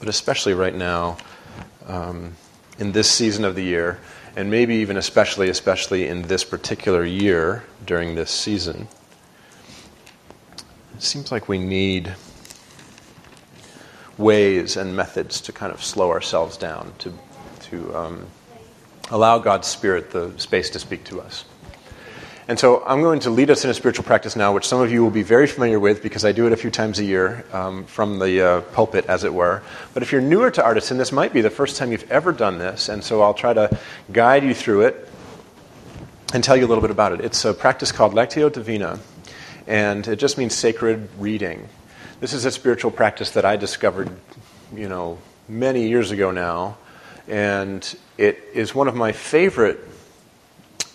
but 0.00 0.08
especially 0.08 0.52
right 0.52 0.74
now 0.74 1.16
um, 1.86 2.34
in 2.80 2.90
this 2.90 3.08
season 3.08 3.44
of 3.44 3.54
the 3.54 3.62
year, 3.62 4.00
and 4.34 4.50
maybe 4.50 4.74
even 4.74 4.96
especially, 4.96 5.48
especially 5.48 6.08
in 6.08 6.22
this 6.22 6.42
particular 6.42 7.04
year 7.04 7.62
during 7.84 8.16
this 8.16 8.32
season, 8.32 8.88
it 10.96 11.02
seems 11.04 11.30
like 11.30 11.48
we 11.48 11.58
need 11.58 12.16
ways 14.18 14.76
and 14.76 14.96
methods 14.96 15.40
to 15.42 15.52
kind 15.52 15.72
of 15.72 15.82
slow 15.82 16.10
ourselves 16.10 16.56
down, 16.56 16.92
to, 16.98 17.12
to 17.60 17.96
um, 17.96 18.26
allow 19.10 19.38
God's 19.38 19.68
Spirit 19.68 20.10
the 20.10 20.36
space 20.38 20.70
to 20.70 20.78
speak 20.78 21.04
to 21.04 21.20
us. 21.20 21.44
And 22.48 22.56
so 22.56 22.84
I'm 22.86 23.02
going 23.02 23.18
to 23.20 23.30
lead 23.30 23.50
us 23.50 23.64
in 23.64 23.70
a 23.70 23.74
spiritual 23.74 24.04
practice 24.04 24.36
now, 24.36 24.54
which 24.54 24.68
some 24.68 24.80
of 24.80 24.92
you 24.92 25.02
will 25.02 25.10
be 25.10 25.24
very 25.24 25.48
familiar 25.48 25.80
with 25.80 26.00
because 26.00 26.24
I 26.24 26.30
do 26.30 26.46
it 26.46 26.52
a 26.52 26.56
few 26.56 26.70
times 26.70 27.00
a 27.00 27.04
year 27.04 27.44
um, 27.52 27.84
from 27.86 28.20
the 28.20 28.40
uh, 28.40 28.60
pulpit, 28.60 29.04
as 29.06 29.24
it 29.24 29.34
were. 29.34 29.62
But 29.94 30.04
if 30.04 30.12
you're 30.12 30.20
newer 30.20 30.52
to 30.52 30.64
Artisan, 30.64 30.96
this 30.96 31.10
might 31.10 31.32
be 31.32 31.40
the 31.40 31.50
first 31.50 31.76
time 31.76 31.90
you've 31.90 32.08
ever 32.08 32.30
done 32.30 32.58
this, 32.58 32.88
and 32.88 33.02
so 33.02 33.20
I'll 33.20 33.34
try 33.34 33.52
to 33.52 33.76
guide 34.12 34.44
you 34.44 34.54
through 34.54 34.82
it 34.82 35.08
and 36.32 36.44
tell 36.44 36.56
you 36.56 36.64
a 36.64 36.68
little 36.68 36.82
bit 36.82 36.92
about 36.92 37.12
it. 37.12 37.20
It's 37.20 37.44
a 37.44 37.52
practice 37.52 37.90
called 37.90 38.14
Lectio 38.14 38.52
Divina, 38.52 39.00
and 39.66 40.06
it 40.06 40.16
just 40.16 40.38
means 40.38 40.54
sacred 40.54 41.08
reading. 41.18 41.68
This 42.18 42.32
is 42.32 42.46
a 42.46 42.50
spiritual 42.50 42.90
practice 42.92 43.32
that 43.32 43.44
I 43.44 43.56
discovered, 43.56 44.10
you 44.74 44.88
know, 44.88 45.18
many 45.50 45.86
years 45.86 46.12
ago 46.12 46.30
now, 46.30 46.78
and 47.28 47.94
it 48.16 48.42
is 48.54 48.74
one 48.74 48.88
of 48.88 48.94
my 48.94 49.12
favorite 49.12 49.78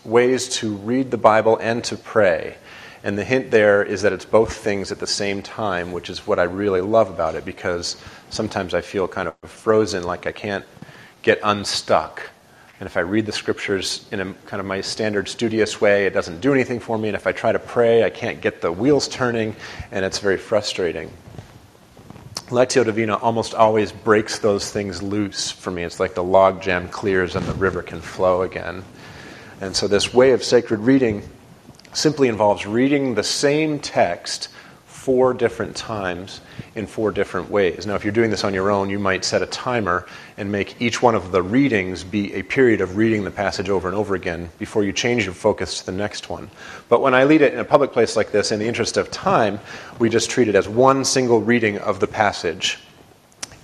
ways 0.04 0.50
to 0.58 0.74
read 0.74 1.12
the 1.12 1.18
Bible 1.18 1.58
and 1.58 1.84
to 1.84 1.96
pray. 1.96 2.58
And 3.04 3.20
the 3.20 3.24
hint 3.24 3.52
there 3.52 3.84
is 3.84 4.02
that 4.02 4.14
it's 4.14 4.26
both 4.26 4.52
things 4.52 4.92
at 4.92 4.98
the 4.98 5.06
same 5.06 5.44
time, 5.44 5.92
which 5.92 6.10
is 6.10 6.26
what 6.26 6.40
I 6.40 6.44
really 6.44 6.82
love 6.82 7.12
about 7.12 7.36
it 7.36 7.46
because 7.46 7.98
sometimes 8.32 8.74
I 8.74 8.82
feel 8.82 9.08
kind 9.08 9.28
of 9.28 9.36
frozen, 9.48 10.02
like 10.02 10.26
I 10.26 10.32
can't 10.32 10.66
get 11.22 11.40
unstuck. 11.44 12.31
And 12.82 12.88
if 12.88 12.98
I 12.98 13.02
read 13.02 13.28
the 13.28 13.32
scriptures 13.32 14.08
in 14.12 14.20
a 14.22 14.34
kind 14.48 14.60
of 14.60 14.66
my 14.66 14.82
standard 14.82 15.30
studious 15.30 15.80
way, 15.80 16.08
it 16.08 16.16
doesn't 16.16 16.42
do 16.42 16.52
anything 16.52 16.80
for 16.80 16.98
me. 16.98 17.10
And 17.10 17.16
if 17.16 17.28
I 17.28 17.32
try 17.32 17.52
to 17.52 17.60
pray, 17.60 18.04
I 18.04 18.10
can't 18.10 18.42
get 18.42 18.60
the 18.60 18.72
wheels 18.72 19.08
turning, 19.08 19.56
and 19.92 20.04
it's 20.04 20.18
very 20.18 20.38
frustrating. 20.38 21.12
Lectio 22.48 22.84
Divina 22.84 23.18
almost 23.18 23.54
always 23.54 23.92
breaks 23.92 24.40
those 24.40 24.72
things 24.72 25.04
loose 25.04 25.52
for 25.52 25.70
me. 25.70 25.84
It's 25.84 26.00
like 26.00 26.16
the 26.16 26.24
log 26.24 26.64
jam 26.64 26.90
clears 26.90 27.36
and 27.36 27.46
the 27.46 27.54
river 27.54 27.84
can 27.84 28.02
flow 28.02 28.42
again. 28.42 28.84
And 29.62 29.76
so, 29.76 29.88
this 29.88 30.12
way 30.12 30.32
of 30.32 30.44
sacred 30.44 30.80
reading 30.80 31.22
simply 31.94 32.30
involves 32.30 32.66
reading 32.66 33.14
the 33.14 33.22
same 33.22 33.78
text 33.78 34.50
four 35.02 35.34
different 35.34 35.76
times 35.76 36.42
in 36.76 36.86
four 36.86 37.12
different 37.12 37.50
ways. 37.50 37.88
Now, 37.88 37.96
if 37.96 38.04
you're 38.04 38.14
doing 38.14 38.30
this 38.30 38.44
on 38.44 38.54
your 38.54 38.70
own, 38.70 38.88
you 38.88 39.00
might 39.00 39.26
set 39.26 39.42
a 39.42 39.48
timer 39.48 40.06
and 40.38 40.52
make 40.52 40.80
each 40.80 41.02
one 41.02 41.16
of 41.16 41.32
the 41.32 41.42
readings 41.42 42.04
be 42.04 42.32
a 42.36 42.44
period 42.44 42.82
of 42.82 42.96
reading 42.98 43.24
the 43.24 43.32
passage 43.32 43.68
over 43.68 43.88
and 43.88 43.98
over 43.98 44.14
again 44.14 44.52
before 44.60 44.84
you 44.84 44.94
change 44.94 45.26
your 45.26 45.34
focus 45.34 45.80
to 45.80 45.88
the 45.88 45.92
next 45.92 46.30
one. 46.30 46.52
But 46.88 47.02
when 47.02 47.16
I 47.16 47.24
lead 47.24 47.42
it 47.42 47.52
in 47.52 47.58
a 47.58 47.66
public 47.66 47.92
place 47.94 48.16
like 48.16 48.32
this, 48.32 48.52
in 48.52 48.60
the 48.60 48.68
interest 48.68 48.96
of 48.96 49.10
time, 49.10 49.60
we 49.98 50.08
just 50.08 50.30
treat 50.30 50.48
it 50.48 50.54
as 50.54 50.70
one 50.70 51.04
single 51.04 51.42
reading 51.42 51.80
of 51.80 52.00
the 52.00 52.06
passage 52.06 52.78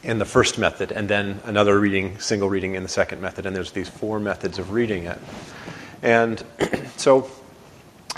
in 0.01 0.17
the 0.17 0.25
first 0.25 0.57
method, 0.57 0.91
and 0.91 1.07
then 1.07 1.39
another 1.43 1.79
reading, 1.79 2.17
single 2.17 2.49
reading 2.49 2.73
in 2.73 2.81
the 2.81 2.89
second 2.89 3.21
method. 3.21 3.45
And 3.45 3.55
there's 3.55 3.71
these 3.73 3.89
four 3.89 4.19
methods 4.19 4.57
of 4.57 4.71
reading 4.71 5.03
it. 5.03 5.19
And 6.01 6.43
so 6.97 7.29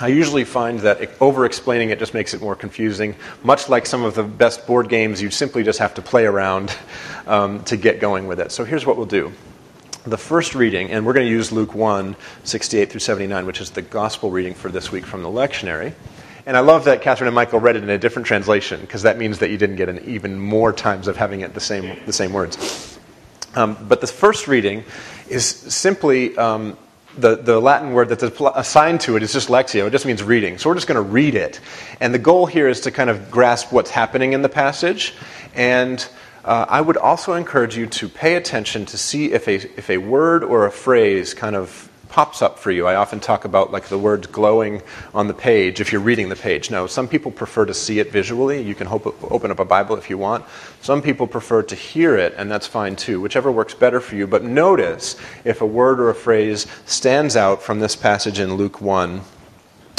I 0.01 0.07
usually 0.07 0.45
find 0.45 0.79
that 0.79 1.09
over 1.19 1.45
explaining 1.45 1.89
it 1.89 1.99
just 1.99 2.13
makes 2.13 2.33
it 2.33 2.41
more 2.41 2.55
confusing. 2.55 3.15
Much 3.43 3.67
like 3.67 3.85
some 3.85 4.03
of 4.03 4.15
the 4.15 4.23
best 4.23 4.65
board 4.65 4.87
games, 4.87 5.21
you 5.21 5.29
simply 5.29 5.61
just 5.61 5.79
have 5.79 5.93
to 5.95 6.01
play 6.01 6.25
around 6.25 6.73
um, 7.27 7.63
to 7.65 7.75
get 7.75 7.99
going 7.99 8.25
with 8.25 8.39
it. 8.39 8.51
So 8.51 8.63
here's 8.63 8.85
what 8.85 8.95
we'll 8.95 9.05
do. 9.05 9.33
The 10.05 10.17
first 10.17 10.55
reading, 10.55 10.91
and 10.91 11.05
we're 11.05 11.11
going 11.13 11.25
to 11.25 11.31
use 11.31 11.51
Luke 11.51 11.75
1, 11.75 12.15
68 12.45 12.89
through 12.89 13.01
79, 13.01 13.45
which 13.45 13.59
is 13.59 13.71
the 13.71 13.81
gospel 13.81 14.31
reading 14.31 14.53
for 14.53 14.69
this 14.69 14.89
week 14.89 15.05
from 15.05 15.21
the 15.21 15.29
lectionary. 15.29 15.93
And 16.45 16.55
I 16.55 16.61
love 16.61 16.85
that 16.85 17.01
Catherine 17.01 17.27
and 17.27 17.35
Michael 17.35 17.59
read 17.59 17.75
it 17.75 17.83
in 17.83 17.89
a 17.89 17.97
different 17.97 18.25
translation, 18.25 18.79
because 18.79 19.01
that 19.01 19.17
means 19.17 19.39
that 19.39 19.49
you 19.49 19.57
didn't 19.57 19.75
get 19.75 19.89
an 19.89 19.99
even 20.05 20.39
more 20.39 20.71
times 20.71 21.09
of 21.09 21.17
having 21.17 21.41
it 21.41 21.53
the 21.53 21.59
same, 21.59 21.99
the 22.05 22.13
same 22.13 22.31
words. 22.31 22.97
Um, 23.55 23.75
but 23.87 23.99
the 23.99 24.07
first 24.07 24.47
reading 24.47 24.85
is 25.27 25.45
simply 25.45 26.37
um, 26.37 26.77
the, 27.19 27.35
the 27.35 27.59
Latin 27.59 27.93
word 27.93 28.09
that's 28.09 28.23
assigned 28.55 29.01
to 29.01 29.15
it 29.17 29.23
is 29.23 29.33
just 29.33 29.49
lectio. 29.49 29.87
It 29.87 29.91
just 29.91 30.05
means 30.05 30.23
reading. 30.23 30.57
So 30.57 30.69
we're 30.69 30.75
just 30.75 30.87
going 30.87 31.03
to 31.03 31.09
read 31.09 31.35
it. 31.35 31.59
And 31.99 32.13
the 32.13 32.19
goal 32.19 32.45
here 32.45 32.67
is 32.67 32.81
to 32.81 32.91
kind 32.91 33.09
of 33.09 33.29
grasp 33.29 33.71
what's 33.71 33.91
happening 33.91 34.33
in 34.33 34.41
the 34.41 34.49
passage. 34.49 35.13
And 35.53 36.05
uh, 36.45 36.65
I 36.69 36.81
would 36.81 36.97
also 36.97 37.33
encourage 37.33 37.75
you 37.75 37.87
to 37.87 38.09
pay 38.09 38.35
attention 38.35 38.85
to 38.87 38.97
see 38.97 39.33
if 39.33 39.47
a, 39.47 39.55
if 39.55 39.89
a 39.89 39.97
word 39.97 40.43
or 40.43 40.65
a 40.65 40.71
phrase 40.71 41.33
kind 41.33 41.55
of 41.55 41.88
pops 42.09 42.41
up 42.41 42.57
for 42.57 42.71
you. 42.71 42.87
I 42.87 42.95
often 42.95 43.19
talk 43.19 43.45
about 43.45 43.71
like 43.71 43.85
the 43.85 43.97
words 43.97 44.27
glowing 44.27 44.81
on 45.13 45.27
the 45.27 45.33
page 45.33 45.79
if 45.79 45.91
you're 45.91 46.01
reading 46.01 46.27
the 46.27 46.35
page. 46.35 46.71
Now, 46.71 46.87
some 46.87 47.07
people 47.07 47.31
prefer 47.31 47.65
to 47.65 47.73
see 47.73 47.99
it 47.99 48.11
visually. 48.11 48.61
You 48.61 48.75
can 48.75 48.87
open 48.87 49.51
up 49.51 49.59
a 49.59 49.65
Bible 49.65 49.95
if 49.95 50.09
you 50.09 50.17
want. 50.17 50.43
Some 50.81 51.01
people 51.01 51.27
prefer 51.27 51.61
to 51.63 51.75
hear 51.75 52.17
it, 52.17 52.33
and 52.35 52.49
that's 52.49 52.67
fine 52.67 52.95
too, 52.95 53.21
whichever 53.21 53.51
works 53.51 53.75
better 53.75 53.99
for 53.99 54.15
you. 54.15 54.25
But 54.25 54.43
notice 54.43 55.15
if 55.45 55.61
a 55.61 55.65
word 55.65 55.99
or 55.99 56.09
a 56.09 56.15
phrase 56.15 56.65
stands 56.85 57.35
out 57.35 57.61
from 57.61 57.79
this 57.79 57.95
passage 57.95 58.39
in 58.39 58.55
Luke 58.55 58.81
1 58.81 59.21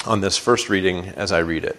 on 0.06 0.20
this 0.20 0.36
first 0.36 0.68
reading 0.68 1.06
as 1.16 1.30
I 1.30 1.38
read 1.38 1.64
it. 1.64 1.78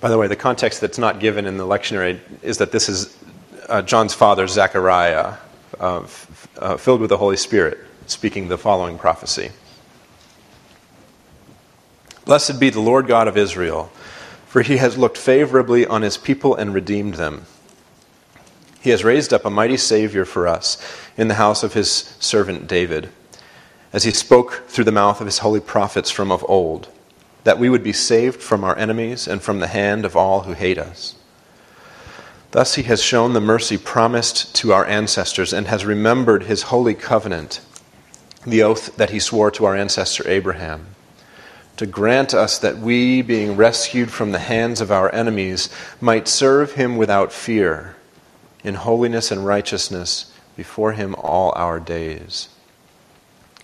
By 0.00 0.10
the 0.10 0.18
way, 0.18 0.28
the 0.28 0.36
context 0.36 0.80
that's 0.80 0.98
not 0.98 1.18
given 1.18 1.44
in 1.44 1.56
the 1.56 1.64
lectionary 1.64 2.20
is 2.42 2.58
that 2.58 2.70
this 2.70 2.88
is 2.88 3.16
uh, 3.68 3.82
John's 3.82 4.14
father, 4.14 4.46
Zechariah, 4.46 5.34
uh, 5.80 6.02
uh, 6.58 6.76
filled 6.76 7.00
with 7.00 7.10
the 7.10 7.18
Holy 7.18 7.36
Spirit, 7.36 7.78
speaking 8.06 8.48
the 8.48 8.58
following 8.58 8.98
prophecy 8.98 9.50
Blessed 12.24 12.60
be 12.60 12.68
the 12.68 12.80
Lord 12.80 13.06
God 13.06 13.26
of 13.26 13.38
Israel, 13.38 13.90
for 14.46 14.60
he 14.60 14.76
has 14.76 14.98
looked 14.98 15.16
favorably 15.16 15.86
on 15.86 16.02
his 16.02 16.18
people 16.18 16.54
and 16.54 16.74
redeemed 16.74 17.14
them. 17.14 17.46
He 18.80 18.90
has 18.90 19.02
raised 19.02 19.32
up 19.32 19.44
a 19.44 19.50
mighty 19.50 19.78
Savior 19.78 20.24
for 20.24 20.46
us 20.46 20.76
in 21.16 21.28
the 21.28 21.34
house 21.34 21.62
of 21.62 21.72
his 21.72 21.90
servant 22.20 22.66
David, 22.66 23.08
as 23.94 24.04
he 24.04 24.10
spoke 24.10 24.64
through 24.68 24.84
the 24.84 24.92
mouth 24.92 25.20
of 25.20 25.26
his 25.26 25.38
holy 25.38 25.60
prophets 25.60 26.10
from 26.10 26.30
of 26.30 26.44
old, 26.48 26.88
that 27.44 27.58
we 27.58 27.70
would 27.70 27.82
be 27.82 27.94
saved 27.94 28.42
from 28.42 28.62
our 28.62 28.76
enemies 28.76 29.26
and 29.26 29.40
from 29.40 29.60
the 29.60 29.66
hand 29.66 30.04
of 30.04 30.14
all 30.14 30.42
who 30.42 30.52
hate 30.52 30.78
us 30.78 31.17
Thus 32.50 32.76
he 32.76 32.84
has 32.84 33.02
shown 33.02 33.34
the 33.34 33.40
mercy 33.40 33.76
promised 33.76 34.54
to 34.56 34.72
our 34.72 34.86
ancestors 34.86 35.52
and 35.52 35.66
has 35.66 35.84
remembered 35.84 36.44
his 36.44 36.62
holy 36.62 36.94
covenant, 36.94 37.60
the 38.46 38.62
oath 38.62 38.96
that 38.96 39.10
he 39.10 39.18
swore 39.18 39.50
to 39.50 39.66
our 39.66 39.76
ancestor 39.76 40.26
Abraham, 40.26 40.86
to 41.76 41.86
grant 41.86 42.32
us 42.32 42.58
that 42.58 42.78
we, 42.78 43.20
being 43.20 43.54
rescued 43.54 44.10
from 44.10 44.32
the 44.32 44.38
hands 44.38 44.80
of 44.80 44.90
our 44.90 45.14
enemies, 45.14 45.68
might 46.00 46.26
serve 46.26 46.72
him 46.72 46.96
without 46.96 47.32
fear, 47.32 47.96
in 48.64 48.74
holiness 48.74 49.30
and 49.30 49.44
righteousness 49.44 50.32
before 50.56 50.92
him 50.92 51.14
all 51.18 51.52
our 51.54 51.78
days. 51.78 52.48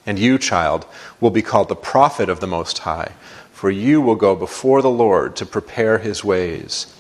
And 0.07 0.19
you, 0.19 0.37
child, 0.37 0.85
will 1.21 1.31
be 1.31 1.43
called 1.43 1.71
the 1.71 1.75
prophet 1.75 2.29
of 2.29 2.41
the 2.41 2.47
Most 2.47 2.81
High, 2.81 3.13
for 3.51 3.71
you 3.71 4.03
will 4.03 4.15
go 4.15 4.37
before 4.37 4.83
the 4.83 4.91
Lord 4.91 5.37
to 5.37 5.47
prepare 5.47 5.99
his 5.99 6.23
ways 6.23 6.94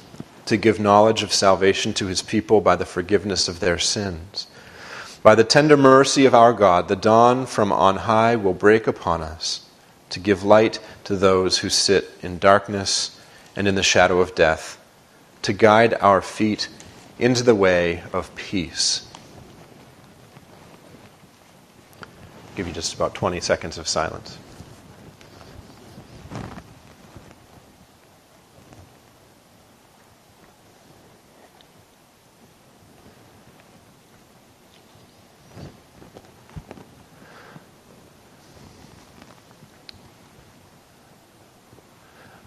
to 0.47 0.57
give 0.57 0.79
knowledge 0.79 1.23
of 1.23 1.33
salvation 1.33 1.93
to 1.95 2.07
his 2.07 2.23
people 2.23 2.61
by 2.61 2.77
the 2.77 2.87
forgiveness 2.87 3.49
of 3.49 3.61
their 3.61 3.79
sins. 3.79 4.47
By 5.23 5.35
the 5.35 5.45
tender 5.45 5.77
mercy 5.77 6.27
of 6.27 6.35
our 6.35 6.53
God, 6.53 6.89
the 6.89 6.97
dawn 6.97 7.47
from 7.47 7.73
on 7.73 7.97
high 7.97 8.37
will 8.37 8.53
break 8.53 8.87
upon 8.87 9.23
us 9.23 9.67
to 10.11 10.21
give 10.21 10.45
light 10.45 10.79
to 11.05 11.17
those 11.17 11.59
who 11.59 11.69
sit 11.69 12.11
in 12.23 12.39
darkness 12.39 13.19
and 13.57 13.67
in 13.67 13.75
the 13.75 13.83
shadow 13.83 14.21
of 14.21 14.35
death, 14.35 14.79
to 15.43 15.53
guide 15.53 15.95
our 15.95 16.21
feet 16.21 16.69
into 17.19 17.43
the 17.43 17.55
way 17.55 18.03
of 18.13 18.35
peace. 18.35 19.09
I'll 22.03 22.57
give 22.57 22.67
you 22.69 22.73
just 22.73 22.95
about 22.95 23.15
20 23.15 23.41
seconds 23.41 23.79
of 23.79 23.89
silence. 23.89 24.39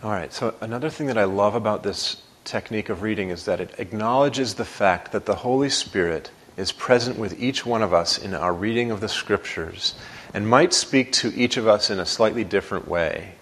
All 0.03 0.11
right, 0.11 0.31
so 0.31 0.53
another 0.61 0.91
thing 0.91 1.07
that 1.07 1.17
I 1.17 1.23
love 1.23 1.55
about 1.55 1.81
this 1.81 2.21
technique 2.43 2.89
of 2.89 3.01
reading 3.01 3.31
is 3.31 3.45
that 3.45 3.59
it 3.59 3.73
acknowledges 3.79 4.53
the 4.53 4.63
fact 4.63 5.11
that 5.11 5.25
the 5.25 5.33
Holy 5.33 5.69
Spirit 5.69 6.29
is 6.55 6.71
present 6.71 7.17
with 7.17 7.39
each 7.39 7.65
one 7.65 7.81
of 7.81 7.93
us 7.93 8.19
in 8.19 8.35
our 8.35 8.53
reading 8.53 8.91
of 8.91 9.01
the 9.01 9.09
Scriptures 9.09 9.95
and 10.35 10.47
might 10.47 10.71
speak 10.71 11.13
to 11.13 11.33
each 11.35 11.57
of 11.57 11.67
us 11.67 11.89
in 11.89 11.99
a 11.99 12.05
slightly 12.05 12.43
different 12.43 12.87
way. 12.87 13.33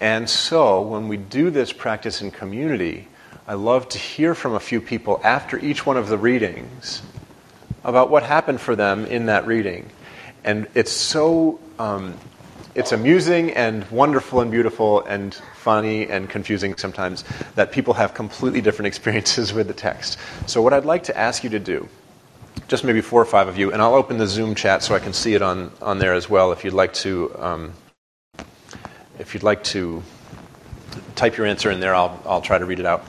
And 0.00 0.28
so, 0.28 0.82
when 0.82 1.08
we 1.08 1.16
do 1.16 1.48
this 1.48 1.72
practice 1.72 2.20
in 2.20 2.30
community, 2.30 3.08
I 3.48 3.54
love 3.54 3.88
to 3.90 3.98
hear 3.98 4.34
from 4.34 4.52
a 4.52 4.60
few 4.60 4.82
people 4.82 5.22
after 5.24 5.58
each 5.58 5.86
one 5.86 5.96
of 5.96 6.08
the 6.10 6.18
readings 6.18 7.00
about 7.84 8.10
what 8.10 8.22
happened 8.22 8.60
for 8.60 8.76
them 8.76 9.06
in 9.06 9.26
that 9.26 9.46
reading. 9.46 9.88
And 10.44 10.66
it's 10.74 10.92
so, 10.92 11.58
um, 11.78 12.18
it's 12.76 12.92
amusing 12.92 13.52
and 13.52 13.90
wonderful 13.90 14.40
and 14.42 14.50
beautiful 14.50 15.02
and 15.06 15.34
funny 15.54 16.06
and 16.08 16.28
confusing 16.28 16.76
sometimes 16.76 17.24
that 17.54 17.72
people 17.72 17.94
have 17.94 18.12
completely 18.12 18.60
different 18.60 18.86
experiences 18.92 19.54
with 19.54 19.66
the 19.66 19.74
text. 19.74 20.18
So, 20.46 20.60
what 20.60 20.74
I'd 20.74 20.84
like 20.84 21.04
to 21.04 21.16
ask 21.16 21.42
you 21.42 21.50
to 21.50 21.58
do, 21.58 21.88
just 22.68 22.84
maybe 22.84 23.00
four 23.00 23.20
or 23.20 23.24
five 23.24 23.48
of 23.48 23.56
you, 23.56 23.72
and 23.72 23.80
I'll 23.80 23.94
open 23.94 24.18
the 24.18 24.26
Zoom 24.26 24.54
chat 24.54 24.82
so 24.82 24.94
I 24.94 24.98
can 24.98 25.14
see 25.14 25.34
it 25.34 25.40
on, 25.40 25.72
on 25.80 25.98
there 25.98 26.12
as 26.12 26.28
well 26.28 26.52
if 26.52 26.64
you'd 26.64 26.74
like 26.74 26.92
to. 26.94 27.34
Um, 27.38 27.72
if 29.18 29.32
you'd 29.32 29.42
like 29.42 29.64
to 29.64 30.02
type 31.14 31.38
your 31.38 31.46
answer 31.46 31.70
in 31.70 31.80
there, 31.80 31.94
I'll, 31.94 32.22
I'll 32.26 32.42
try 32.42 32.58
to 32.58 32.66
read 32.66 32.78
it 32.78 32.84
out. 32.84 33.00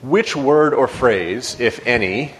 Which 0.00 0.34
word 0.34 0.72
or 0.72 0.88
phrase, 0.88 1.60
if 1.60 1.86
any, 1.86 2.32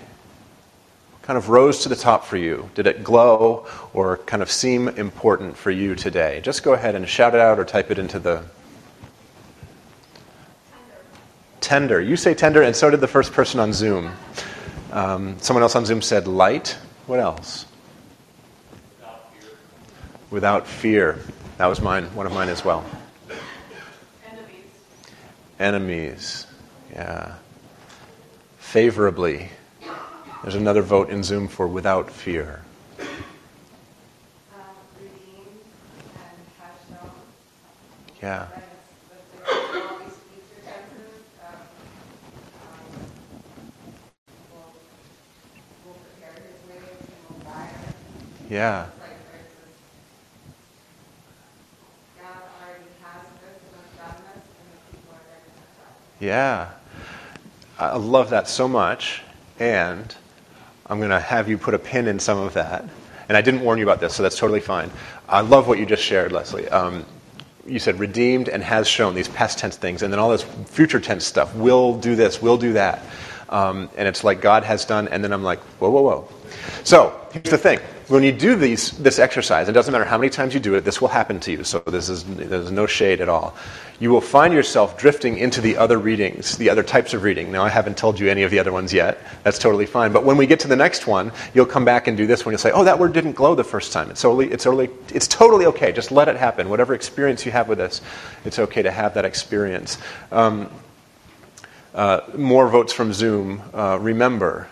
kind 1.23 1.37
of 1.37 1.49
rose 1.49 1.81
to 1.81 1.89
the 1.89 1.97
top 1.97 2.25
for 2.25 2.37
you? 2.37 2.71
Did 2.75 2.87
it 2.87 3.05
glow 3.05 3.67
or 3.93 4.19
kind 4.19 4.43
of 4.43 4.51
seem 4.51 4.89
important 4.89 5.57
for 5.57 5.71
you 5.71 5.95
today? 5.95 6.41
Just 6.43 6.63
go 6.63 6.73
ahead 6.73 6.95
and 6.95 7.09
shout 7.09 7.35
it 7.35 7.41
out 7.41 7.59
or 7.59 7.65
type 7.65 7.91
it 7.91 7.99
into 7.99 8.19
the. 8.19 8.43
Tender. 11.61 12.01
You 12.01 12.17
say 12.17 12.35
tender, 12.35 12.63
and 12.63 12.75
so 12.75 12.91
did 12.91 13.01
the 13.01 13.07
first 13.07 13.33
person 13.33 13.61
on 13.61 13.73
Zoom. 13.73 14.11
Um, 14.93 15.39
someone 15.39 15.63
else 15.63 15.77
on 15.77 15.85
Zoom 15.85 16.03
said 16.03 16.27
light. 16.27 16.77
What 17.07 17.21
else? 17.21 17.67
Without 18.99 19.33
fear. 19.33 19.51
Without 20.31 20.67
fear. 20.67 21.19
That 21.59 21.67
was 21.67 21.81
mine, 21.81 22.07
one 22.15 22.27
of 22.27 22.33
mine 22.33 22.49
as 22.49 22.65
well. 22.65 22.85
Enemies. 24.27 24.65
Enemies. 25.61 26.47
Yeah. 26.93 27.35
Favorably. 28.59 29.51
There's 30.43 30.55
another 30.55 30.81
vote 30.81 31.11
in 31.11 31.23
Zoom 31.23 31.49
for 31.49 31.69
without 31.69 32.11
fear. 32.11 32.63
Yeah. 38.23 38.47
Yeah. 48.49 48.87
Yeah. 56.19 56.71
I 57.79 57.97
love 57.97 58.31
that 58.31 58.49
so 58.49 58.69
much. 58.69 59.23
And 59.59 60.15
I'm 60.91 60.99
going 60.99 61.11
to 61.11 61.21
have 61.21 61.49
you 61.49 61.57
put 61.57 61.73
a 61.73 61.79
pin 61.79 62.09
in 62.09 62.19
some 62.19 62.39
of 62.39 62.55
that. 62.55 62.85
And 63.29 63.37
I 63.37 63.43
didn't 63.43 63.61
warn 63.61 63.79
you 63.79 63.85
about 63.85 64.01
this, 64.01 64.13
so 64.13 64.25
that's 64.25 64.37
totally 64.37 64.61
fine. 64.61 64.91
I 65.29 65.41
love 65.41 65.69
what 65.69 65.79
you 65.79 65.87
just 65.87 66.03
shared, 66.03 66.33
Leslie. 66.33 66.69
Um, 66.69 67.07
you 67.65 67.79
said 67.79 68.01
redeemed 68.01 68.49
and 68.49 68.61
has 68.61 68.89
shown 68.89 69.15
these 69.15 69.29
past 69.29 69.59
tense 69.59 69.77
things, 69.77 70.03
and 70.03 70.13
then 70.13 70.19
all 70.19 70.31
this 70.31 70.43
future 70.43 70.99
tense 70.99 71.25
stuff. 71.25 71.55
Will 71.55 71.97
do 71.97 72.17
this, 72.17 72.43
will 72.43 72.57
do 72.57 72.73
that. 72.73 73.05
Um, 73.49 73.89
and 73.97 74.09
it's 74.09 74.25
like 74.25 74.41
God 74.41 74.65
has 74.65 74.85
done, 74.85 75.07
and 75.09 75.23
then 75.23 75.33
I'm 75.33 75.45
like, 75.45 75.61
whoa, 75.79 75.91
whoa, 75.91 76.03
whoa. 76.03 76.29
So 76.83 77.29
here's 77.33 77.51
the 77.51 77.59
thing 77.59 77.79
when 78.11 78.25
you 78.25 78.33
do 78.33 78.57
these, 78.57 78.91
this 78.99 79.21
exercise, 79.21 79.69
it 79.69 79.73
doesn't 79.73 79.93
matter 79.93 80.05
how 80.05 80.19
many 80.19 80.31
times 80.31 80.53
you 80.53 80.59
do 80.59 80.75
it, 80.75 80.85
this 80.85 81.01
will 81.01 81.09
happen 81.09 81.39
to 81.41 81.53
you. 81.53 81.63
So 81.63 81.79
this 81.79 82.09
is, 82.09 82.25
there's 82.25 82.73
no 82.73 82.87
shade 82.87 83.21
at 83.21 83.29
all. 83.29 83.57
You 84.01 84.11
will 84.11 84.21
find 84.21 84.53
yourself 84.53 84.99
drifting 84.99 85.39
into 85.39 85.61
the 85.61 85.77
other 85.77 85.97
readings, 85.97 86.57
the 86.57 86.71
other 86.71 86.83
types 86.83 87.15
of 87.15 87.23
reading. 87.23 87.53
Now, 87.53 87.63
I 87.63 87.69
haven't 87.69 87.97
told 87.97 88.19
you 88.19 88.29
any 88.29 88.43
of 88.43 88.51
the 88.51 88.59
other 88.59 88.73
ones 88.73 88.93
yet. 88.93 89.19
That's 89.45 89.61
totally 89.61 89.87
fine. 89.87 90.13
But 90.13 90.25
when 90.25 90.37
we 90.37 90.47
get 90.47 90.59
to 90.61 90.69
the 90.69 90.75
next 90.75 91.07
one, 91.07 91.31
you'll 91.55 91.67
come 91.67 91.85
back 91.85 92.09
and 92.09 92.17
do 92.17 92.27
this 92.27 92.45
one. 92.45 92.53
You'll 92.53 92.59
say, 92.59 92.73
oh, 92.73 92.83
that 92.83 92.99
word 92.99 93.13
didn't 93.13 93.33
glow 93.33 93.55
the 93.55 93.63
first 93.63 93.93
time. 93.93 94.11
It's 94.11 94.23
totally, 94.23 94.51
it's, 94.51 94.65
totally, 94.65 94.91
it's 95.11 95.29
totally 95.29 95.67
okay. 95.67 95.93
Just 95.93 96.11
let 96.11 96.29
it 96.29 96.37
happen. 96.37 96.69
Whatever 96.69 96.95
experience 96.95 97.47
you 97.47 97.53
have 97.53 97.69
with 97.69 97.79
this, 97.79 98.01
it's 98.45 98.59
okay 98.59 98.83
to 98.83 98.91
have 98.91 99.15
that 99.15 99.25
experience. 99.25 99.99
Um, 100.33 100.69
uh, 101.95 102.23
more 102.37 102.69
votes 102.69 102.93
from 102.93 103.13
Zoom. 103.13 103.63
Uh, 103.73 103.99
remember, 104.01 104.69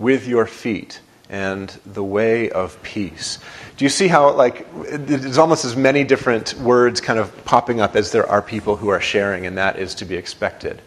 with 0.00 0.26
your 0.26 0.46
feet 0.46 1.00
and 1.30 1.68
the 1.86 2.02
way 2.02 2.50
of 2.50 2.82
peace. 2.82 3.38
Do 3.76 3.84
you 3.84 3.88
see 3.88 4.08
how, 4.08 4.34
like, 4.34 4.66
there's 4.90 5.38
almost 5.38 5.64
as 5.64 5.76
many 5.76 6.04
different 6.04 6.54
words 6.54 7.00
kind 7.00 7.18
of 7.18 7.44
popping 7.44 7.80
up 7.80 7.96
as 7.96 8.10
there 8.10 8.28
are 8.28 8.42
people 8.42 8.76
who 8.76 8.88
are 8.88 9.00
sharing, 9.00 9.46
and 9.46 9.56
that 9.56 9.78
is 9.78 9.94
to 9.96 10.04
be 10.04 10.16
expected. 10.16 10.82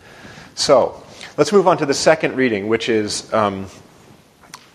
So, 0.53 1.01
let's 1.37 1.51
move 1.51 1.67
on 1.67 1.77
to 1.77 1.85
the 1.85 1.93
second 1.93 2.35
reading, 2.35 2.67
which 2.67 2.89
is 2.89 3.33
um, 3.33 3.67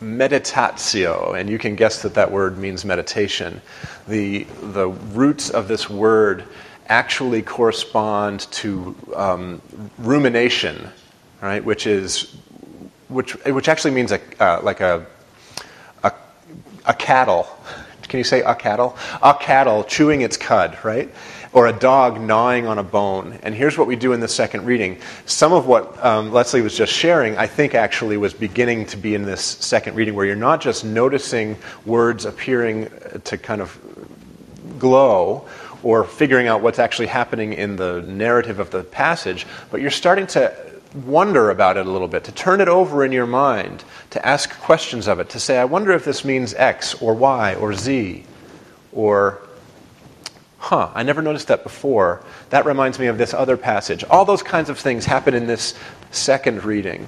meditatio, 0.01 1.39
and 1.39 1.51
you 1.51 1.59
can 1.59 1.77
guess 1.77 2.03
that 2.03 2.15
that 2.15 2.33
word 2.33 2.57
means 2.59 2.85
meditation. 2.85 3.61
The, 4.09 4.45
the 4.63 4.89
roots 4.89 5.51
of 5.51 5.69
this 5.69 5.91
word 5.91 6.45
actually 6.89 7.43
correspond 7.43 8.41
to 8.53 8.97
um, 9.15 9.61
rumination, 9.99 10.89
right, 11.43 11.63
which 11.63 11.87
is 11.87 12.35
which, 13.09 13.33
which 13.47 13.69
actually 13.69 13.93
means 13.93 14.13
a, 14.13 14.21
uh, 14.43 14.61
like 14.63 14.81
a 14.81 15.07
a 16.89 16.95
cattle. 16.95 17.47
Can 18.03 18.19
you 18.19 18.25
say 18.25 18.41
a 18.41 18.55
cattle? 18.55 18.97
A 19.23 19.35
cattle 19.35 19.85
chewing 19.85 20.23
its 20.23 20.39
cud, 20.39 20.79
right? 20.83 21.13
Or 21.53 21.67
a 21.67 21.73
dog 21.73 22.21
gnawing 22.21 22.67
on 22.67 22.79
a 22.79 22.83
bone. 22.83 23.39
And 23.43 23.55
here's 23.55 23.77
what 23.77 23.87
we 23.87 23.97
do 23.97 24.15
in 24.15 24.21
the 24.21 24.29
second 24.29 24.65
reading. 24.65 24.99
Some 25.27 25.53
of 25.53 25.67
what 25.67 26.03
um, 26.03 26.33
Leslie 26.33 26.63
was 26.63 26.77
just 26.77 26.93
sharing, 26.93 27.37
I 27.37 27.47
think 27.47 27.75
actually 27.75 28.17
was 28.17 28.33
beginning 28.33 28.87
to 28.87 28.97
be 28.97 29.15
in 29.15 29.23
this 29.23 29.43
second 29.43 29.95
reading, 29.95 30.15
where 30.15 30.25
you're 30.25 30.37
not 30.37 30.63
just 30.63 30.85
noticing 30.85 31.57
words 31.85 32.25
appearing 32.25 32.91
to 33.25 33.37
kind 33.37 33.61
of 33.61 33.79
glow 34.79 35.47
or 35.83 36.05
figuring 36.05 36.49
out 36.49 36.63
what's 36.63 36.79
actually 36.79 37.07
happening 37.07 37.53
in 37.53 37.77
the 37.77 38.03
narrative 38.03 38.59
of 38.59 38.71
the 38.71 38.83
passage, 38.83 39.47
but 39.71 39.81
you're 39.81 39.91
starting 39.91 40.27
to 40.27 40.68
wonder 40.95 41.51
about 41.51 41.77
it 41.77 41.87
a 41.87 41.91
little 41.91 42.09
bit, 42.09 42.25
to 42.25 42.33
turn 42.33 42.61
it 42.61 42.69
over 42.69 43.05
in 43.05 43.13
your 43.13 43.27
mind, 43.27 43.85
to 44.11 44.27
ask 44.27 44.59
questions 44.61 45.07
of 45.07 45.21
it, 45.21 45.29
to 45.31 45.41
say, 45.41 45.59
I 45.59 45.65
wonder 45.65 45.93
if 45.93 46.05
this 46.05 46.25
means 46.25 46.55
X 46.55 46.95
or 47.03 47.15
Y 47.15 47.55
or 47.57 47.75
Z, 47.75 48.25
or, 48.93 49.41
huh, 50.59 50.91
I 50.95 51.03
never 51.03 51.23
noticed 51.23 51.49
that 51.49 51.63
before. 51.63 52.23
That 52.51 52.65
reminds 52.65 52.99
me 52.99 53.07
of 53.07 53.19
this 53.19 53.35
other 53.35 53.57
passage. 53.57 54.05
All 54.05 54.25
those 54.25 54.43
kinds 54.43 54.71
of 54.71 54.79
things 54.79 55.05
happen 55.05 55.35
in 55.35 55.47
this 55.47 55.75
second 56.11 56.65
reading. 56.65 57.07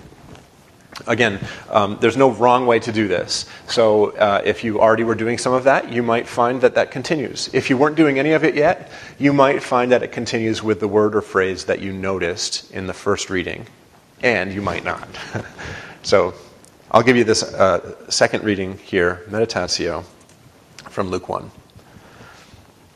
Again, 1.07 1.41
um, 1.69 1.99
there's 2.01 2.17
no 2.17 2.31
wrong 2.31 2.67
way 2.67 2.79
to 2.81 2.93
do 2.93 3.09
this. 3.09 3.47
So, 3.69 4.11
uh, 4.17 4.43
if 4.45 4.65
you 4.65 4.81
already 4.81 5.05
were 5.05 5.15
doing 5.15 5.39
some 5.39 5.53
of 5.53 5.65
that, 5.65 5.93
you 5.93 6.03
might 6.03 6.27
find 6.27 6.61
that 6.61 6.75
that 6.75 6.91
continues. 6.91 7.49
If 7.53 7.71
you 7.71 7.77
weren't 7.77 7.97
doing 7.97 8.19
any 8.19 8.33
of 8.33 8.45
it 8.45 8.55
yet, 8.55 8.91
you 9.19 9.33
might 9.33 9.63
find 9.63 9.93
that 9.93 10.03
it 10.03 10.13
continues 10.13 10.63
with 10.63 10.81
the 10.81 10.89
word 10.89 11.15
or 11.15 11.23
phrase 11.23 11.65
that 11.67 11.81
you 11.81 11.93
noticed 11.93 12.71
in 12.71 12.87
the 12.87 12.95
first 12.95 13.31
reading, 13.31 13.67
and 14.23 14.53
you 14.53 14.63
might 14.63 14.85
not. 14.85 15.09
so, 16.03 16.35
I'll 16.91 17.03
give 17.03 17.17
you 17.17 17.25
this 17.25 17.43
uh, 17.43 17.95
second 18.11 18.45
reading 18.45 18.79
here, 18.79 19.23
meditatio, 19.29 20.05
from 20.89 21.09
Luke 21.11 21.29
1. 21.29 21.51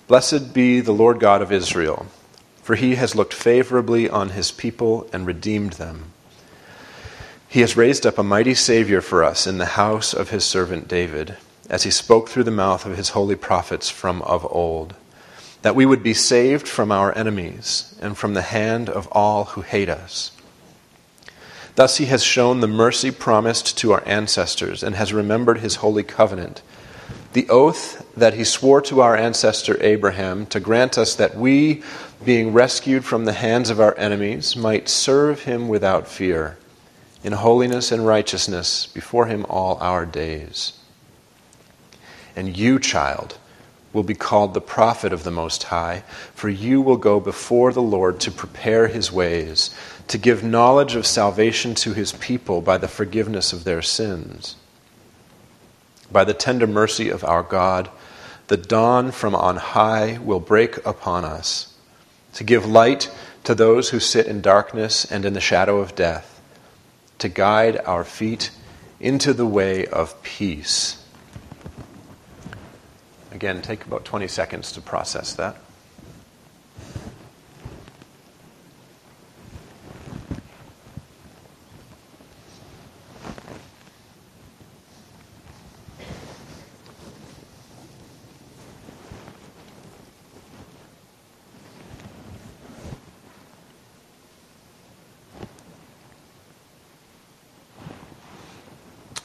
Blessed 0.09 0.53
be 0.53 0.81
the 0.81 0.93
Lord 0.93 1.21
God 1.21 1.41
of 1.43 1.53
Israel, 1.53 2.07
for 2.63 2.75
he 2.75 2.97
has 2.97 3.15
looked 3.15 3.33
favorably 3.33 4.09
on 4.11 4.31
his 4.31 4.51
people 4.51 5.09
and 5.13 5.27
redeemed 5.27 5.75
them. 5.75 6.14
He 7.55 7.61
has 7.61 7.77
raised 7.77 8.05
up 8.05 8.19
a 8.19 8.25
mighty 8.25 8.55
Savior 8.55 9.01
for 9.01 9.23
us 9.23 9.47
in 9.47 9.59
the 9.59 9.79
house 9.79 10.13
of 10.13 10.31
his 10.31 10.45
servant 10.45 10.89
David, 10.89 11.37
as 11.71 11.85
he 11.85 11.91
spoke 11.93 12.29
through 12.29 12.43
the 12.43 12.51
mouth 12.51 12.85
of 12.85 12.97
his 12.97 13.11
holy 13.11 13.37
prophets 13.37 13.89
from 13.89 14.23
of 14.23 14.45
old, 14.51 14.97
that 15.63 15.77
we 15.77 15.87
would 15.87 16.03
be 16.03 16.15
saved 16.15 16.67
from 16.67 16.91
our 16.91 17.17
enemies 17.17 17.95
and 18.03 18.19
from 18.19 18.35
the 18.35 18.43
hand 18.43 18.89
of 18.89 19.07
all 19.13 19.45
who 19.45 19.61
hate 19.61 19.89
us. 19.89 20.33
Thus 21.77 21.99
he 21.99 22.07
has 22.07 22.25
shown 22.25 22.59
the 22.59 22.67
mercy 22.67 23.13
promised 23.13 23.79
to 23.79 23.93
our 23.93 24.03
ancestors 24.05 24.83
and 24.83 24.97
has 24.97 25.13
remembered 25.13 25.59
his 25.61 25.77
holy 25.77 26.03
covenant, 26.03 26.61
the 27.35 27.49
oath 27.49 28.05
that 28.17 28.35
he 28.35 28.43
swore 28.43 28.81
to 28.81 29.01
our 29.01 29.17
ancestor 29.17 29.81
Abraham 29.81 30.47
to 30.47 30.59
grant 30.59 30.99
us 30.99 31.15
that 31.15 31.37
we, 31.37 31.85
being 32.25 32.53
rescued 32.53 33.05
from 33.05 33.27
the 33.27 33.33
hands 33.33 33.71
of 33.71 33.79
our 33.79 33.97
enemies, 33.97 34.57
might 34.57 34.89
serve 34.89 35.43
him 35.43 35.69
without 35.69 36.09
fear 36.09 36.59
in 37.25 37.33
holiness 37.33 37.91
and 37.91 38.07
righteousness 38.07 38.87
before 38.87 39.27
him 39.27 39.47
all 39.49 39.79
our 39.81 40.05
days. 40.05 40.79
And 42.37 42.55
you, 42.55 42.79
child, 42.79 43.39
will 43.95 44.03
be 44.03 44.15
called 44.15 44.53
the 44.53 44.61
prophet 44.61 45.11
of 45.13 45.25
the 45.25 45.31
Most 45.31 45.65
High, 45.65 46.03
for 46.35 46.51
you 46.51 46.83
will 46.83 46.99
go 46.99 47.19
before 47.21 47.73
the 47.73 47.83
Lord 47.83 48.21
to 48.21 48.31
prepare 48.31 48.89
his 48.89 49.11
ways, 49.11 49.75
to 50.09 50.19
give 50.19 50.45
knowledge 50.45 50.97
of 50.97 51.07
salvation 51.07 51.75
to 51.77 51.95
his 51.95 52.13
people 52.13 52.61
by 52.61 52.77
the 52.77 52.89
forgiveness 52.89 53.55
of 53.55 53.65
their 53.65 53.81
sins. 53.81 54.57
By 56.13 56.25
the 56.25 56.35
tender 56.35 56.67
mercy 56.67 57.09
of 57.09 57.25
our 57.25 57.43
God, 57.43 57.89
the 58.49 58.59
dawn 58.59 59.13
from 59.13 59.35
on 59.35 59.57
high 59.57 60.19
will 60.19 60.41
break 60.41 60.85
upon 60.85 61.25
us, 61.25 61.73
to 62.35 62.45
give 62.45 62.67
light 62.67 63.11
to 63.45 63.55
those 63.55 63.91
who 63.91 64.01
sit 64.01 64.27
in 64.27 64.43
darkness 64.43 65.11
and 65.11 65.25
in 65.25 65.33
the 65.33 65.41
shadow 65.41 65.79
of 65.79 65.95
death 65.95 66.34
to 67.25 67.29
guide 67.31 67.81
our 67.87 68.05
feet 68.05 68.51
into 69.01 69.33
the 69.33 69.47
way 69.47 69.87
of 69.87 70.23
peace. 70.23 71.03
Again, 73.33 73.63
take 73.63 73.87
about 73.87 74.05
20 74.05 74.29
seconds 74.29 74.71
to 74.73 74.83
process 74.83 75.33
that. 75.33 75.57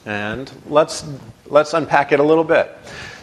And 0.09 0.51
let's, 0.67 1.05
let's 1.45 1.75
unpack 1.75 2.11
it 2.11 2.19
a 2.19 2.23
little 2.23 2.43
bit. 2.43 2.75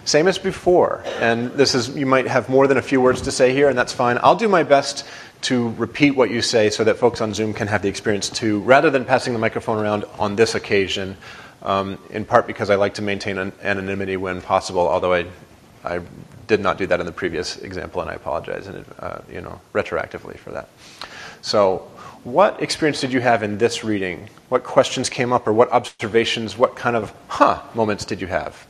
Same 0.04 0.28
as 0.28 0.38
before. 0.38 1.02
And 1.18 1.50
this 1.54 1.74
is, 1.74 1.88
you 1.96 2.06
might 2.06 2.28
have 2.28 2.48
more 2.48 2.68
than 2.68 2.76
a 2.76 2.82
few 2.82 3.00
words 3.00 3.22
to 3.22 3.32
say 3.32 3.52
here, 3.52 3.68
and 3.68 3.76
that's 3.76 3.92
fine. 3.92 4.20
I'll 4.22 4.36
do 4.36 4.46
my 4.46 4.62
best 4.62 5.04
to 5.42 5.70
repeat 5.70 6.12
what 6.12 6.30
you 6.30 6.40
say 6.40 6.70
so 6.70 6.84
that 6.84 6.96
folks 6.96 7.20
on 7.20 7.34
Zoom 7.34 7.54
can 7.54 7.66
have 7.66 7.82
the 7.82 7.88
experience 7.88 8.28
too, 8.28 8.60
rather 8.60 8.88
than 8.88 9.04
passing 9.04 9.32
the 9.32 9.40
microphone 9.40 9.82
around 9.82 10.04
on 10.16 10.36
this 10.36 10.54
occasion, 10.54 11.16
um, 11.62 11.98
in 12.10 12.24
part 12.24 12.46
because 12.46 12.70
I 12.70 12.76
like 12.76 12.94
to 12.94 13.02
maintain 13.02 13.38
an 13.38 13.52
anonymity 13.62 14.16
when 14.16 14.40
possible, 14.40 14.86
although 14.86 15.12
I, 15.12 15.26
I 15.82 16.02
did 16.46 16.60
not 16.60 16.78
do 16.78 16.86
that 16.86 17.00
in 17.00 17.06
the 17.06 17.10
previous 17.10 17.56
example, 17.56 18.00
and 18.00 18.08
I 18.08 18.14
apologize, 18.14 18.68
and 18.68 18.84
uh, 19.00 19.18
you 19.28 19.40
know, 19.40 19.60
retroactively 19.72 20.38
for 20.38 20.52
that. 20.52 20.68
So, 21.42 21.90
what 22.26 22.60
experience 22.60 23.00
did 23.00 23.12
you 23.12 23.20
have 23.20 23.44
in 23.44 23.56
this 23.58 23.84
reading? 23.84 24.28
What 24.48 24.64
questions 24.64 25.08
came 25.08 25.32
up, 25.32 25.46
or 25.46 25.52
what 25.52 25.70
observations, 25.70 26.58
what 26.58 26.74
kind 26.74 26.96
of 26.96 27.14
huh 27.28 27.62
moments 27.72 28.04
did 28.04 28.20
you 28.20 28.26
have? 28.26 28.66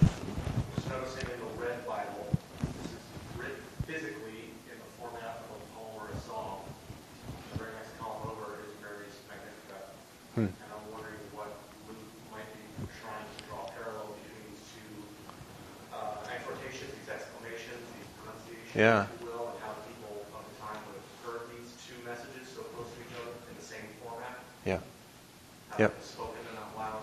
Just 0.00 0.88
noticing 0.88 1.26
in 1.26 1.40
the 1.42 1.50
Red 1.60 1.84
Bible, 1.84 2.30
this 2.62 2.94
is 2.94 3.02
written 3.34 3.58
physically 3.90 4.54
in 4.70 4.78
the 4.78 4.90
format 5.02 5.42
of 5.42 5.50
a 5.50 5.58
poem 5.74 5.98
or 5.98 6.14
a 6.14 6.18
song. 6.22 6.62
The 7.50 7.58
very 7.58 7.74
next 7.74 7.90
column 7.98 8.22
over 8.22 8.62
is 8.62 8.70
Mary's 8.78 9.18
Magnificat. 9.26 9.82
And 10.38 10.54
I'm 10.70 10.86
wondering 10.94 11.18
what 11.34 11.50
Luke 11.90 12.06
might 12.30 12.46
be 12.54 12.86
trying 13.02 13.26
to 13.26 13.38
draw 13.50 13.66
a 13.66 13.70
parallel 13.82 14.14
between 14.14 14.46
these 14.46 14.62
two 14.78 15.10
exhortations, 16.30 16.94
these 17.02 17.10
exclamations, 17.10 17.82
these 17.98 18.10
pronunciations, 18.22 18.78
Yeah. 18.78 19.10
if 19.10 19.26
you 19.26 19.26
will, 19.26 19.50
and 19.50 19.58
how 19.58 19.74
people 19.90 20.22
of 20.38 20.46
the 20.46 20.54
time 20.62 20.78
would 20.86 21.02
have 21.02 21.10
heard 21.26 21.42
these 21.50 21.74
two 21.82 21.98
messages 22.06 22.46
so 22.46 22.62
close 22.74 22.90
to 22.94 22.98
each 23.06 23.14
other 23.18 23.34
in 23.50 23.54
the 23.54 23.62
same 23.62 23.86
Yeah. 24.64 24.78
How 25.70 25.78
Yep. 25.78 25.94
they 25.98 26.06
spoken 26.06 26.34
out 26.58 26.78
loud. 26.78 27.02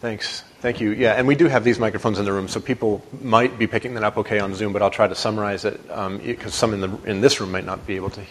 Thanks. 0.00 0.42
Thank 0.60 0.80
you. 0.80 0.90
Yeah, 0.90 1.12
and 1.12 1.26
we 1.26 1.34
do 1.34 1.46
have 1.48 1.62
these 1.62 1.78
microphones 1.78 2.18
in 2.18 2.24
the 2.24 2.32
room, 2.32 2.48
so 2.48 2.58
people 2.58 3.04
might 3.20 3.58
be 3.58 3.66
picking 3.66 3.94
that 3.94 4.02
up 4.04 4.16
okay 4.16 4.38
on 4.38 4.54
Zoom, 4.54 4.72
but 4.72 4.80
I'll 4.80 4.90
try 4.90 5.06
to 5.06 5.14
summarize 5.14 5.64
it 5.64 5.78
um, 5.90 6.18
because 6.18 6.54
some 6.54 6.72
in, 6.72 6.80
the, 6.80 6.96
in 7.04 7.20
this 7.20 7.40
room 7.40 7.52
might 7.52 7.66
not 7.66 7.86
be 7.86 7.96
able 7.96 8.10
to 8.10 8.22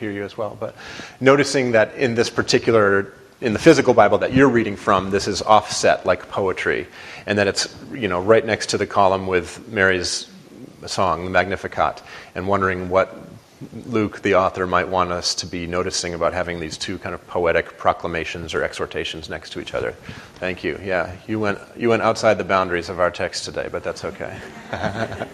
hear 0.00 0.10
you 0.10 0.24
as 0.24 0.36
well. 0.36 0.56
But 0.58 0.74
noticing 1.20 1.72
that 1.72 1.94
in 1.94 2.14
this 2.14 2.30
particular, 2.30 3.12
in 3.40 3.52
the 3.52 3.58
physical 3.58 3.94
Bible 3.94 4.18
that 4.18 4.32
you're 4.32 4.48
reading 4.48 4.74
from, 4.74 5.10
this 5.10 5.28
is 5.28 5.42
offset 5.42 6.04
like 6.06 6.28
poetry, 6.28 6.88
and 7.26 7.38
that 7.38 7.46
it's 7.46 7.72
you 7.92 8.08
know 8.08 8.20
right 8.20 8.44
next 8.44 8.70
to 8.70 8.78
the 8.78 8.86
column 8.86 9.26
with 9.26 9.68
Mary's 9.68 10.28
song, 10.86 11.24
the 11.24 11.30
Magnificat, 11.30 12.02
and 12.34 12.48
wondering 12.48 12.88
what 12.88 13.25
Luke, 13.86 14.20
the 14.20 14.34
author, 14.34 14.66
might 14.66 14.88
want 14.88 15.12
us 15.12 15.34
to 15.36 15.46
be 15.46 15.66
noticing 15.66 16.12
about 16.12 16.34
having 16.34 16.60
these 16.60 16.76
two 16.76 16.98
kind 16.98 17.14
of 17.14 17.26
poetic 17.26 17.78
proclamations 17.78 18.52
or 18.52 18.62
exhortations 18.62 19.30
next 19.30 19.50
to 19.50 19.60
each 19.60 19.72
other. 19.72 19.92
Thank 20.34 20.62
you. 20.62 20.78
Yeah, 20.84 21.16
you 21.26 21.40
went, 21.40 21.58
you 21.74 21.88
went 21.88 22.02
outside 22.02 22.36
the 22.36 22.44
boundaries 22.44 22.90
of 22.90 23.00
our 23.00 23.10
text 23.10 23.44
today, 23.44 23.68
but 23.70 23.82
that's 23.82 24.04
okay. 24.04 24.38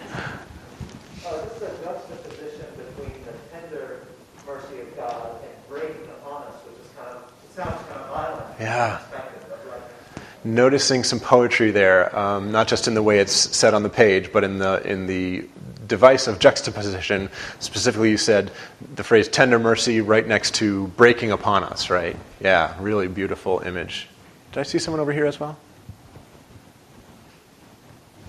This 1.23 1.55
is 1.55 1.61
a 1.61 1.83
juxtaposition 1.83 2.65
between 2.77 3.13
the 3.25 3.33
tender 3.51 4.01
mercy 4.45 4.81
of 4.81 4.95
God 4.95 5.37
and 5.41 5.69
breaking 5.69 6.05
upon 6.21 6.43
us, 6.43 6.55
which 6.65 6.85
is 6.85 6.91
kind 6.97 7.09
of, 7.09 7.23
it 7.43 7.55
sounds 7.55 7.81
kind 7.87 8.01
of 8.01 8.07
violent. 8.09 8.45
Yeah. 8.59 8.85
unexpected, 8.85 9.41
but 9.49 9.67
like, 9.69 10.45
Noticing 10.45 11.03
some 11.03 11.19
poetry 11.19 11.71
there, 11.71 12.17
um, 12.17 12.51
not 12.51 12.67
just 12.67 12.87
in 12.87 12.93
the 12.93 13.03
way 13.03 13.19
it's 13.19 13.33
said 13.33 13.73
on 13.73 13.83
the 13.83 13.89
page, 13.89 14.31
but 14.31 14.43
in 14.43 14.59
the, 14.59 14.81
in 14.85 15.07
the 15.07 15.47
device 15.93 16.25
of 16.25 16.39
juxtaposition. 16.39 17.29
Specifically, 17.59 18.09
you 18.09 18.17
said 18.17 18.49
the 18.95 19.03
phrase 19.03 19.27
tender 19.27 19.59
mercy 19.59 20.01
right 20.01 20.27
next 20.27 20.55
to 20.55 20.87
breaking 20.97 21.29
upon 21.31 21.63
us, 21.63 21.91
right? 21.91 22.15
Yeah, 22.41 22.73
really 22.79 23.07
beautiful 23.07 23.59
image. 23.59 24.07
Did 24.51 24.59
I 24.61 24.63
see 24.63 24.79
someone 24.79 24.99
over 24.99 25.13
here 25.13 25.27
as 25.27 25.39
well? 25.39 25.55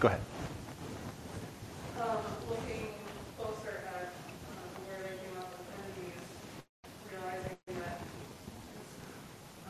Go 0.00 0.09
ahead. 0.09 0.20
um, 2.03 2.18
looking 2.50 2.88
closer 3.38 3.81
at 3.96 4.12
um, 4.12 4.68
where 4.85 5.00
they 5.00 5.16
came 5.24 5.37
up 5.40 5.48
with 5.57 5.68
enemies, 5.81 6.20
realizing 7.11 7.57
that 7.81 8.00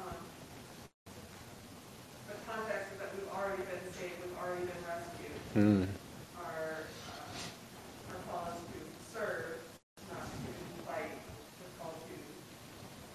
um, 0.02 0.16
the 2.26 2.35
context 2.50 2.90
is 2.92 2.98
that 2.98 3.11
we've 3.14 3.30
already 3.30 3.62
been 3.62 3.87
saved, 3.94 4.14
we've 4.18 4.38
already 4.42 4.66
been 4.66 4.83
rescued. 4.83 5.38
Hmm. 5.54 5.85
Our, 6.42 6.83
uh, 7.14 8.11
our 8.11 8.18
call 8.26 8.50
is 8.50 8.59
to 8.66 8.78
serve, 9.14 9.62
not 10.11 10.26
to 10.26 10.50
fight. 10.88 11.14
We're 11.61 11.74
called 11.78 11.98
to 12.02 12.14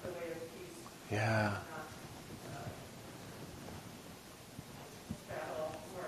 the 0.07 0.11
way 0.15 0.27
of 0.31 0.39
peace, 0.55 0.79
Yeah. 1.11 1.51
not 1.51 1.87
uh, 2.55 2.71
battle 5.27 5.75
or 5.99 6.07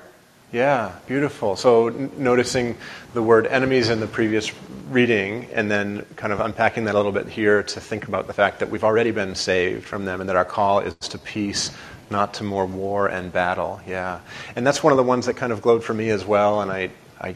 Yeah, 0.62 0.92
beautiful. 1.08 1.56
So 1.56 1.88
n- 1.88 2.12
noticing 2.18 2.78
the 3.16 3.24
word 3.24 3.48
enemies 3.48 3.90
in 3.90 4.00
the 4.00 4.06
previous 4.06 4.52
reading 4.92 5.46
and 5.54 5.72
then 5.72 6.06
kind 6.18 6.32
of 6.32 6.40
unpacking 6.40 6.86
that 6.86 6.94
a 6.94 6.98
little 6.98 7.12
bit 7.12 7.28
here 7.28 7.64
to 7.64 7.82
think 7.82 8.08
about 8.08 8.28
the 8.28 8.34
fact 8.34 8.60
that 8.60 8.70
we've 8.70 8.84
already 8.84 9.10
been 9.10 9.34
saved 9.34 9.86
from 9.86 10.06
them 10.06 10.22
and 10.22 10.30
that 10.30 10.36
our 10.36 10.46
call 10.46 10.80
is 10.80 10.94
to 10.96 11.18
peace, 11.18 11.72
not 12.12 12.36
to 12.36 12.44
more 12.44 12.68
war 12.68 13.08
and 13.08 13.34
battle. 13.34 13.82
Yeah. 13.88 14.20
And 14.56 14.68
that's 14.68 14.84
one 14.84 14.94
of 14.94 14.98
the 14.98 15.04
ones 15.04 15.26
that 15.26 15.36
kind 15.36 15.52
of 15.52 15.64
glowed 15.64 15.84
for 15.84 15.96
me 15.96 16.12
as 16.12 16.26
well 16.26 16.62
and 16.62 16.70
I, 16.70 16.92
I 17.20 17.36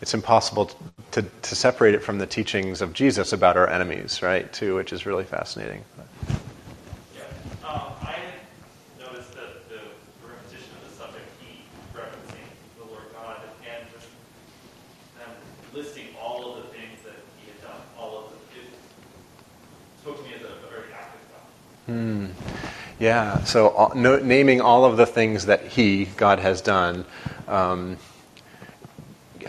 it's 0.00 0.14
impossible 0.14 0.70
to, 1.10 1.22
to 1.22 1.54
separate 1.56 1.94
it 1.94 2.02
from 2.02 2.18
the 2.18 2.26
teachings 2.26 2.80
of 2.80 2.92
Jesus 2.92 3.32
about 3.32 3.56
our 3.56 3.68
enemies, 3.68 4.22
right, 4.22 4.50
too, 4.52 4.76
which 4.76 4.92
is 4.92 5.04
really 5.04 5.24
fascinating. 5.24 5.84
Yeah. 7.16 7.68
Um, 7.68 7.92
I 8.00 8.16
noticed 8.98 9.34
that 9.34 9.68
the 9.68 9.80
repetition 10.26 10.70
of 10.80 10.88
the 10.88 10.96
subject 10.96 11.26
he 11.40 11.64
referencing 11.94 12.46
the 12.78 12.86
Lord 12.90 13.04
God 13.12 13.36
and 13.68 13.84
just 13.92 14.08
um, 15.20 15.34
listing 15.74 16.08
all 16.20 16.54
of 16.54 16.62
the 16.62 16.68
things 16.70 17.02
that 17.04 17.16
he 17.38 17.50
had 17.50 17.60
done, 17.60 17.80
all 17.98 18.24
of 18.24 18.24
the, 18.30 18.60
it 18.60 18.72
spoke 20.00 20.16
to 20.16 20.22
me 20.22 20.34
as 20.34 20.42
a, 20.42 20.66
a 20.66 20.70
very 20.70 20.92
active 20.94 21.20
God. 21.28 21.44
Hmm. 21.90 22.26
Yeah, 23.00 23.42
so 23.42 23.70
uh, 23.70 23.90
no, 23.96 24.20
naming 24.20 24.60
all 24.60 24.84
of 24.84 24.96
the 24.96 25.06
things 25.06 25.46
that 25.46 25.64
He, 25.66 26.04
God, 26.04 26.38
has 26.38 26.60
done, 26.60 27.04
um, 27.48 27.96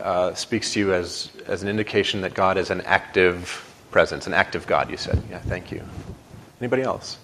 uh, 0.02 0.34
speaks 0.34 0.74
to 0.74 0.80
you 0.80 0.92
as, 0.96 1.30
as 1.46 1.62
an 1.62 1.70
indication 1.70 2.22
that 2.22 2.34
God 2.34 2.58
is 2.58 2.72
an 2.72 2.82
active 2.82 3.64
presence, 3.92 4.26
an 4.26 4.34
active 4.34 4.66
God, 4.66 4.90
you 4.90 4.98
said. 4.98 5.22
Yeah, 5.30 5.38
thank 5.38 5.72
you. 5.72 5.84
Anybody 6.60 6.82
else? 6.82 7.20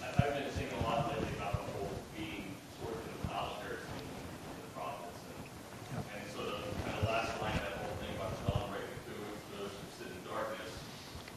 I- 0.00 0.06
I've 0.06 0.32
been 0.32 0.44
thinking 0.44 0.78
a 0.78 0.82
lot 0.88 1.08
lately 1.12 1.28
about 1.36 1.52
the 1.52 1.72
whole 1.72 1.90
being 2.16 2.54
sort 2.80 2.94
of 2.96 3.02
the 3.04 3.28
plowshares 3.28 3.84
in, 4.00 4.48
in 4.48 4.56
the 4.64 4.68
prophets. 4.72 5.20
And, 5.92 6.04
and 6.08 6.24
so 6.32 6.40
the 6.40 6.88
kind 6.88 6.96
of 6.96 7.04
last 7.04 7.36
line 7.42 7.52
of 7.52 7.60
that 7.68 7.76
whole 7.84 7.96
thing 8.00 8.16
about 8.16 8.32
celebrating 8.48 8.96
through 9.04 9.20
it 9.28 9.36
for 9.44 9.54
those 9.60 9.72
who 9.76 9.90
sit 10.00 10.08
in 10.08 10.22
darkness 10.24 10.72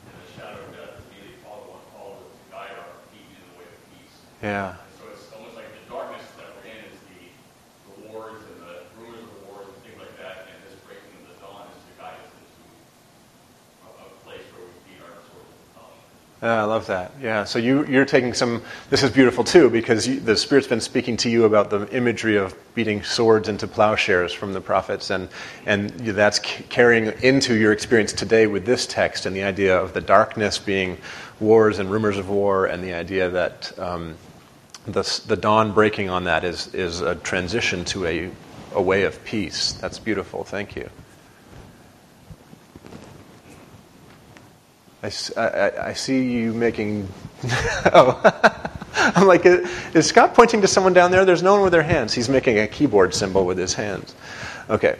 and 0.08 0.14
the 0.16 0.28
shadow 0.40 0.62
of 0.64 0.72
death 0.72 0.96
immediately 1.10 1.36
follow 1.44 1.76
one 1.76 1.84
called 1.92 2.22
to 2.22 2.40
guide 2.54 2.72
our 2.78 2.96
feet 3.12 3.28
in 3.34 3.44
the 3.50 3.56
way 3.60 3.68
of 3.68 3.76
peace. 3.90 4.16
Yeah. 4.46 4.78
And 4.78 4.94
so 5.02 5.04
it's 5.10 5.26
almost 5.34 5.56
like 5.58 5.72
the 5.74 5.84
darkness 5.90 6.28
that 6.38 6.48
we're 6.54 6.70
in 6.70 6.80
is 6.86 7.00
the, 7.10 7.18
the 7.26 7.96
wars 8.14 8.38
and 8.46 8.60
the 8.62 8.76
rumors 9.02 9.26
of 9.26 9.32
the 9.34 9.42
wars 9.50 9.66
and 9.74 9.80
things 9.82 9.98
like 9.98 10.14
that, 10.22 10.52
and 10.54 10.60
this 10.70 10.78
breaking 10.86 11.16
of 11.26 11.34
the 11.34 11.38
dawn 11.42 11.66
is 11.72 11.82
to 11.82 11.92
guide 11.98 12.20
us 12.22 12.30
into 12.36 12.62
a, 12.62 13.90
a 13.90 14.10
place 14.28 14.46
where 14.54 14.68
we 14.70 14.76
feed 14.86 15.00
our 15.02 15.18
sort 15.26 15.42
of 15.50 15.58
knowledge. 15.74 16.06
Yeah, 16.46 16.62
I 16.62 16.68
love 16.70 16.86
that. 16.94 17.15
Yeah, 17.26 17.44
so 17.44 17.58
you, 17.58 17.88
you're 17.88 18.06
taking 18.06 18.36
some. 18.36 18.62
This 18.92 19.02
is 19.02 19.10
beautiful 19.10 19.44
too 19.44 19.72
because 19.72 20.08
you, 20.08 20.20
the 20.20 20.38
Spirit's 20.38 20.68
been 20.68 20.80
speaking 20.80 21.18
to 21.18 21.28
you 21.28 21.46
about 21.46 21.72
the 21.72 21.90
imagery 21.90 22.36
of 22.38 22.56
beating 22.76 23.02
swords 23.02 23.50
into 23.50 23.66
plowshares 23.66 24.32
from 24.32 24.54
the 24.54 24.62
prophets, 24.62 25.10
and 25.10 25.28
and 25.66 25.90
that's 25.90 26.38
carrying 26.38 27.08
into 27.24 27.56
your 27.56 27.72
experience 27.72 28.14
today 28.14 28.46
with 28.46 28.64
this 28.68 28.86
text 28.86 29.26
and 29.26 29.36
the 29.36 29.42
idea 29.42 29.76
of 29.76 29.94
the 29.94 30.02
darkness 30.02 30.60
being 30.60 31.00
wars 31.40 31.80
and 31.80 31.90
rumors 31.90 32.20
of 32.20 32.30
war, 32.30 32.68
and 32.68 32.84
the 32.84 32.94
idea 32.94 33.28
that 33.32 33.74
um, 33.80 34.14
the 34.86 35.02
the 35.26 35.36
dawn 35.36 35.74
breaking 35.74 36.12
on 36.12 36.26
that 36.26 36.44
is 36.44 36.76
is 36.76 37.02
a 37.02 37.16
transition 37.16 37.84
to 37.86 38.06
a 38.06 38.30
a 38.74 38.82
way 38.84 39.02
of 39.02 39.26
peace. 39.26 39.72
That's 39.72 39.98
beautiful. 39.98 40.44
Thank 40.44 40.76
you. 40.76 40.88
I, 45.06 45.42
I- 45.42 45.88
I 45.90 45.94
see 45.94 46.32
you 46.32 46.54
making 46.54 47.08
oh. 47.94 48.62
I'm 48.98 49.28
like, 49.28 49.46
is 49.46 50.08
Scott 50.08 50.34
pointing 50.34 50.62
to 50.62 50.68
someone 50.68 50.94
down 50.94 51.12
there? 51.12 51.26
There's 51.26 51.44
no 51.44 51.54
one 51.54 51.64
with 51.64 51.74
their 51.74 51.84
hands. 51.84 52.14
He's 52.14 52.30
making 52.30 52.60
a 52.60 52.68
keyboard 52.68 53.14
symbol 53.14 53.46
with 53.46 53.58
his 53.58 53.74
hands. 53.74 54.16
Okay. 54.70 54.98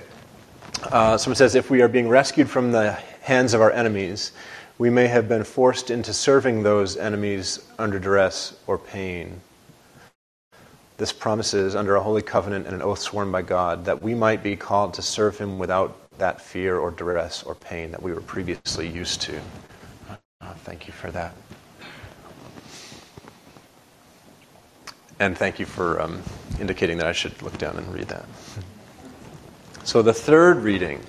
Uh, 0.92 1.18
someone 1.18 1.36
says, 1.36 1.56
if 1.56 1.70
we 1.70 1.82
are 1.82 1.88
being 1.88 2.08
rescued 2.10 2.50
from 2.50 2.72
the 2.72 2.92
hands 3.22 3.54
of 3.54 3.62
our 3.62 3.72
enemies, 3.72 4.34
we 4.78 4.90
may 4.90 5.08
have 5.08 5.30
been 5.30 5.44
forced 5.44 5.90
into 5.90 6.14
serving 6.14 6.62
those 6.62 6.98
enemies 6.98 7.66
under 7.80 7.98
duress 7.98 8.56
or 8.68 8.78
pain. 8.78 9.40
This 10.98 11.12
promises, 11.12 11.76
under 11.76 11.96
a 11.96 12.02
holy 12.02 12.22
covenant 12.22 12.68
and 12.68 12.76
an 12.76 12.82
oath 12.82 13.00
sworn 13.00 13.32
by 13.32 13.42
God, 13.42 13.86
that 13.86 14.04
we 14.04 14.14
might 14.14 14.44
be 14.44 14.56
called 14.56 14.94
to 14.96 15.02
serve 15.02 15.38
Him 15.38 15.58
without 15.58 15.98
that 16.18 16.40
fear 16.42 16.78
or 16.78 16.92
duress 16.92 17.44
or 17.44 17.56
pain 17.56 17.92
that 17.92 18.04
we 18.04 18.14
were 18.14 18.22
previously 18.22 18.88
used 18.88 19.22
to. 19.24 19.40
Uh, 20.46 20.54
thank 20.64 20.86
you 20.86 20.94
for 20.94 21.10
that. 21.10 21.34
And 25.20 25.36
thank 25.36 25.60
you 25.60 25.66
for 25.66 26.00
um, 26.00 26.22
indicating 26.60 26.98
that 26.98 27.08
I 27.08 27.14
should 27.14 27.42
look 27.42 27.58
down 27.58 27.78
and 27.78 27.92
read 27.92 28.10
that. 28.10 28.26
So, 29.84 30.04
the 30.04 30.14
third 30.14 30.58
reading, 30.58 31.02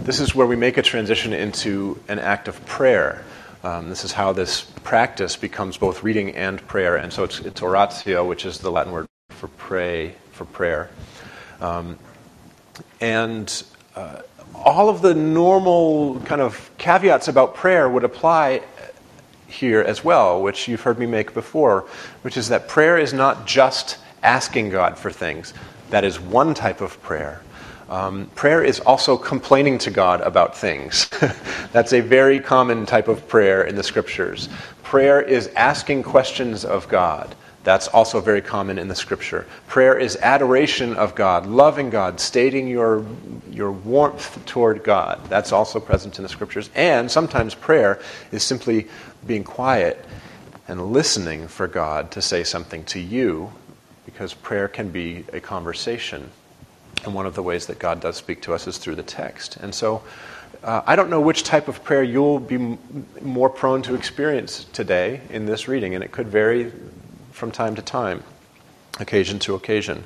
this 0.00 0.18
is 0.18 0.34
where 0.34 0.46
we 0.46 0.56
make 0.56 0.76
a 0.76 0.82
transition 0.82 1.32
into 1.32 2.00
an 2.08 2.18
act 2.18 2.48
of 2.48 2.64
prayer. 2.66 3.24
Um, 3.62 3.90
this 3.90 4.04
is 4.04 4.12
how 4.12 4.32
this 4.32 4.62
practice 4.62 5.36
becomes 5.36 5.76
both 5.76 6.02
reading 6.02 6.34
and 6.34 6.66
prayer. 6.66 6.96
And 6.96 7.12
so 7.12 7.22
it's, 7.24 7.38
it's 7.40 7.62
oratio, 7.62 8.26
which 8.26 8.44
is 8.46 8.58
the 8.58 8.72
Latin 8.72 8.92
word 8.92 9.06
for 9.28 9.48
pray, 9.48 10.14
for 10.32 10.46
prayer. 10.46 10.90
Um, 11.60 11.98
and 13.00 13.62
uh, 13.94 14.22
all 14.54 14.88
of 14.88 15.02
the 15.02 15.14
normal 15.14 16.20
kind 16.20 16.40
of 16.40 16.70
caveats 16.78 17.28
about 17.28 17.54
prayer 17.54 17.88
would 17.88 18.04
apply 18.04 18.62
here 19.50 19.80
as 19.80 20.04
well, 20.04 20.42
which 20.42 20.68
you've 20.68 20.80
heard 20.80 20.98
me 20.98 21.06
make 21.06 21.34
before, 21.34 21.86
which 22.22 22.36
is 22.36 22.48
that 22.48 22.68
prayer 22.68 22.98
is 22.98 23.12
not 23.12 23.46
just 23.46 23.98
asking 24.22 24.70
God 24.70 24.98
for 24.98 25.10
things. 25.10 25.52
That 25.90 26.04
is 26.04 26.20
one 26.20 26.54
type 26.54 26.80
of 26.80 27.00
prayer. 27.02 27.42
Um, 27.88 28.30
prayer 28.36 28.62
is 28.62 28.78
also 28.78 29.16
complaining 29.16 29.76
to 29.78 29.90
God 29.90 30.20
about 30.20 30.56
things. 30.56 31.08
That's 31.72 31.92
a 31.92 32.00
very 32.00 32.38
common 32.38 32.86
type 32.86 33.08
of 33.08 33.26
prayer 33.26 33.64
in 33.64 33.74
the 33.74 33.82
scriptures. 33.82 34.48
Prayer 34.84 35.20
is 35.20 35.48
asking 35.56 36.04
questions 36.04 36.64
of 36.64 36.86
God. 36.88 37.34
That's 37.62 37.88
also 37.88 38.20
very 38.20 38.40
common 38.40 38.78
in 38.78 38.88
the 38.88 38.94
scripture. 38.94 39.46
Prayer 39.66 39.98
is 39.98 40.16
adoration 40.22 40.96
of 40.96 41.14
God, 41.14 41.46
loving 41.46 41.90
God, 41.90 42.18
stating 42.18 42.68
your, 42.68 43.04
your 43.50 43.70
warmth 43.72 44.42
toward 44.46 44.82
God. 44.82 45.20
That's 45.28 45.52
also 45.52 45.78
present 45.78 46.18
in 46.18 46.22
the 46.22 46.28
scriptures. 46.28 46.70
And 46.74 47.10
sometimes 47.10 47.54
prayer 47.54 48.00
is 48.32 48.42
simply 48.42 48.88
being 49.26 49.44
quiet 49.44 50.04
and 50.68 50.92
listening 50.92 51.48
for 51.48 51.66
God 51.66 52.10
to 52.12 52.22
say 52.22 52.44
something 52.44 52.84
to 52.84 53.00
you, 53.00 53.52
because 54.04 54.34
prayer 54.34 54.68
can 54.68 54.90
be 54.90 55.24
a 55.32 55.40
conversation. 55.40 56.30
And 57.04 57.14
one 57.14 57.26
of 57.26 57.34
the 57.34 57.42
ways 57.42 57.66
that 57.66 57.78
God 57.78 58.00
does 58.00 58.16
speak 58.16 58.42
to 58.42 58.54
us 58.54 58.66
is 58.66 58.78
through 58.78 58.96
the 58.96 59.02
text. 59.02 59.56
And 59.56 59.74
so 59.74 60.02
uh, 60.62 60.82
I 60.86 60.96
don't 60.96 61.08
know 61.08 61.20
which 61.20 61.42
type 61.42 61.68
of 61.68 61.82
prayer 61.82 62.02
you'll 62.02 62.38
be 62.38 62.56
m- 62.56 62.78
more 63.22 63.48
prone 63.48 63.82
to 63.82 63.94
experience 63.94 64.64
today 64.72 65.22
in 65.30 65.46
this 65.46 65.68
reading, 65.68 65.94
and 65.94 66.04
it 66.04 66.12
could 66.12 66.28
vary 66.28 66.72
from 67.32 67.50
time 67.50 67.74
to 67.76 67.82
time, 67.82 68.22
occasion 68.98 69.38
to 69.40 69.54
occasion. 69.54 70.04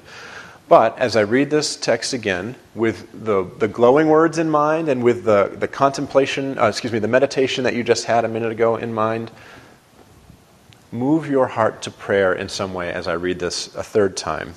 But 0.68 0.98
as 0.98 1.14
I 1.14 1.20
read 1.20 1.50
this 1.50 1.76
text 1.76 2.12
again, 2.14 2.56
with 2.74 3.24
the, 3.24 3.44
the 3.58 3.68
glowing 3.68 4.08
words 4.08 4.38
in 4.38 4.48
mind 4.48 4.88
and 4.88 5.02
with 5.02 5.24
the, 5.24 5.52
the 5.54 5.68
contemplation, 5.68 6.58
uh, 6.58 6.66
excuse 6.66 6.92
me, 6.92 6.98
the 6.98 7.08
meditation 7.08 7.64
that 7.64 7.74
you 7.74 7.84
just 7.84 8.06
had 8.06 8.24
a 8.24 8.28
minute 8.28 8.50
ago 8.50 8.76
in 8.76 8.94
mind, 8.94 9.30
move 10.90 11.28
your 11.28 11.48
heart 11.48 11.82
to 11.82 11.90
prayer 11.90 12.32
in 12.32 12.48
some 12.48 12.72
way 12.72 12.92
as 12.92 13.06
I 13.06 13.12
read 13.12 13.38
this 13.38 13.74
a 13.74 13.82
third 13.82 14.16
time. 14.16 14.54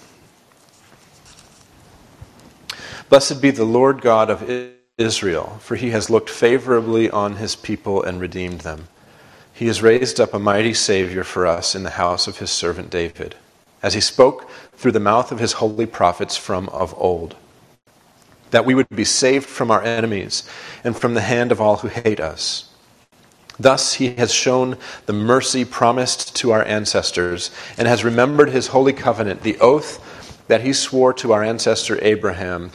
Blessed 3.10 3.42
be 3.42 3.52
the 3.52 3.66
Lord 3.66 4.02
God 4.02 4.30
of 4.30 4.50
Israel, 4.98 5.58
for 5.62 5.76
he 5.76 5.92
has 5.92 6.10
looked 6.10 6.30
favorably 6.30 7.10
on 7.10 7.36
his 7.36 7.56
people 7.56 8.04
and 8.04 8.20
redeemed 8.20 8.62
them. 8.62 8.88
He 9.54 9.68
has 9.68 9.82
raised 9.82 10.20
up 10.20 10.34
a 10.34 10.40
mighty 10.40 10.74
Savior 10.74 11.24
for 11.24 11.48
us 11.48 11.74
in 11.74 11.84
the 11.84 11.92
house 11.92 12.28
of 12.28 12.40
his 12.40 12.52
servant 12.52 12.90
David, 12.90 13.36
as 13.82 13.94
he 13.94 14.02
spoke 14.02 14.50
through 14.74 14.92
the 14.92 15.00
mouth 15.00 15.32
of 15.32 15.40
his 15.40 15.54
holy 15.54 15.86
prophets 15.86 16.38
from 16.38 16.70
of 16.70 16.94
old, 16.98 17.36
that 18.52 18.66
we 18.66 18.76
would 18.76 18.90
be 18.90 19.04
saved 19.04 19.46
from 19.46 19.72
our 19.72 19.82
enemies 19.82 20.48
and 20.84 20.96
from 20.96 21.14
the 21.14 21.22
hand 21.22 21.52
of 21.52 21.60
all 21.60 21.78
who 21.78 21.88
hate 21.88 22.20
us. 22.20 22.70
Thus 23.60 23.94
he 23.94 24.14
has 24.16 24.32
shown 24.32 24.78
the 25.08 25.14
mercy 25.14 25.66
promised 25.66 26.36
to 26.38 26.52
our 26.52 26.64
ancestors 26.64 27.50
and 27.78 27.88
has 27.88 28.04
remembered 28.04 28.50
his 28.50 28.68
holy 28.68 28.94
covenant, 28.94 29.42
the 29.42 29.58
oath 29.60 30.04
that 30.48 30.62
he 30.62 30.74
swore 30.74 31.14
to 31.14 31.34
our 31.34 31.44
ancestor 31.44 31.98
Abraham, 32.04 32.72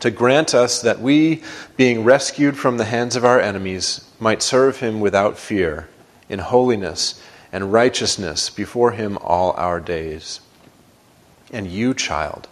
to 0.00 0.10
grant 0.10 0.54
us 0.54 0.80
that 0.82 1.00
we, 1.00 1.42
being 1.76 2.04
rescued 2.04 2.56
from 2.56 2.76
the 2.76 2.84
hands 2.84 3.16
of 3.16 3.24
our 3.24 3.40
enemies, 3.40 4.08
might 4.20 4.42
serve 4.42 4.78
him 4.78 5.00
without 5.00 5.36
fear, 5.36 5.88
in 6.28 6.38
holiness 6.38 7.20
and 7.52 7.72
righteousness 7.72 8.50
before 8.50 8.92
him 8.92 9.18
all 9.20 9.52
our 9.52 9.80
days. 9.80 10.40
And 11.52 11.66
you, 11.66 11.94
child, 11.94 12.48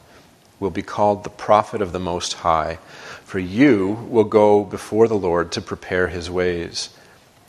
will 0.59 0.71
be 0.71 0.83
called 0.83 1.23
the 1.25 1.31
prophet 1.31 1.83
of 1.83 1.93
the 1.93 2.01
Most 2.01 2.35
High, 2.35 2.79
for 3.25 3.39
you 3.39 4.07
will 4.09 4.25
go 4.25 4.65
before 4.65 5.09
the 5.09 5.15
Lord 5.15 5.53
to 5.53 5.61
prepare 5.61 6.09
his 6.09 6.31
ways, 6.31 6.91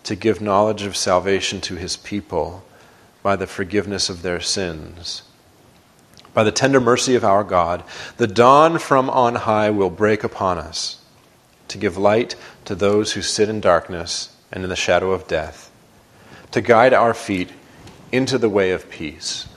to 0.03 0.15
give 0.15 0.41
knowledge 0.41 0.83
of 0.83 0.97
salvation 0.97 1.62
to 1.62 1.75
his 1.75 1.95
people 1.95 2.63
by 3.23 3.36
the 3.36 3.47
forgiveness 3.47 4.10
of 4.10 4.21
their 4.21 4.41
sins. 4.41 5.23
By 6.33 6.43
the 6.43 6.51
tender 6.51 6.79
mercy 6.79 7.15
of 7.15 7.23
our 7.23 7.43
God, 7.43 7.83
the 8.17 8.27
dawn 8.27 8.77
from 8.77 9.10
on 9.10 9.36
high 9.36 9.69
will 9.69 9.89
break 9.89 10.23
upon 10.23 10.57
us 10.57 10.99
to 11.67 11.77
give 11.77 11.97
light 11.97 12.36
to 12.65 12.75
those 12.75 13.13
who 13.13 13.21
sit 13.21 13.49
in 13.49 13.60
darkness 13.60 14.36
and 14.51 14.63
in 14.63 14.69
the 14.69 14.75
shadow 14.75 15.12
of 15.12 15.27
death, 15.27 15.66
to 16.51 16.62
guide 16.62 16.93
our 16.93 17.13
feet 17.13 17.51
into 18.12 18.38
the 18.38 18.49
way 18.49 18.71
of 18.71 18.89
peace. 18.89 19.47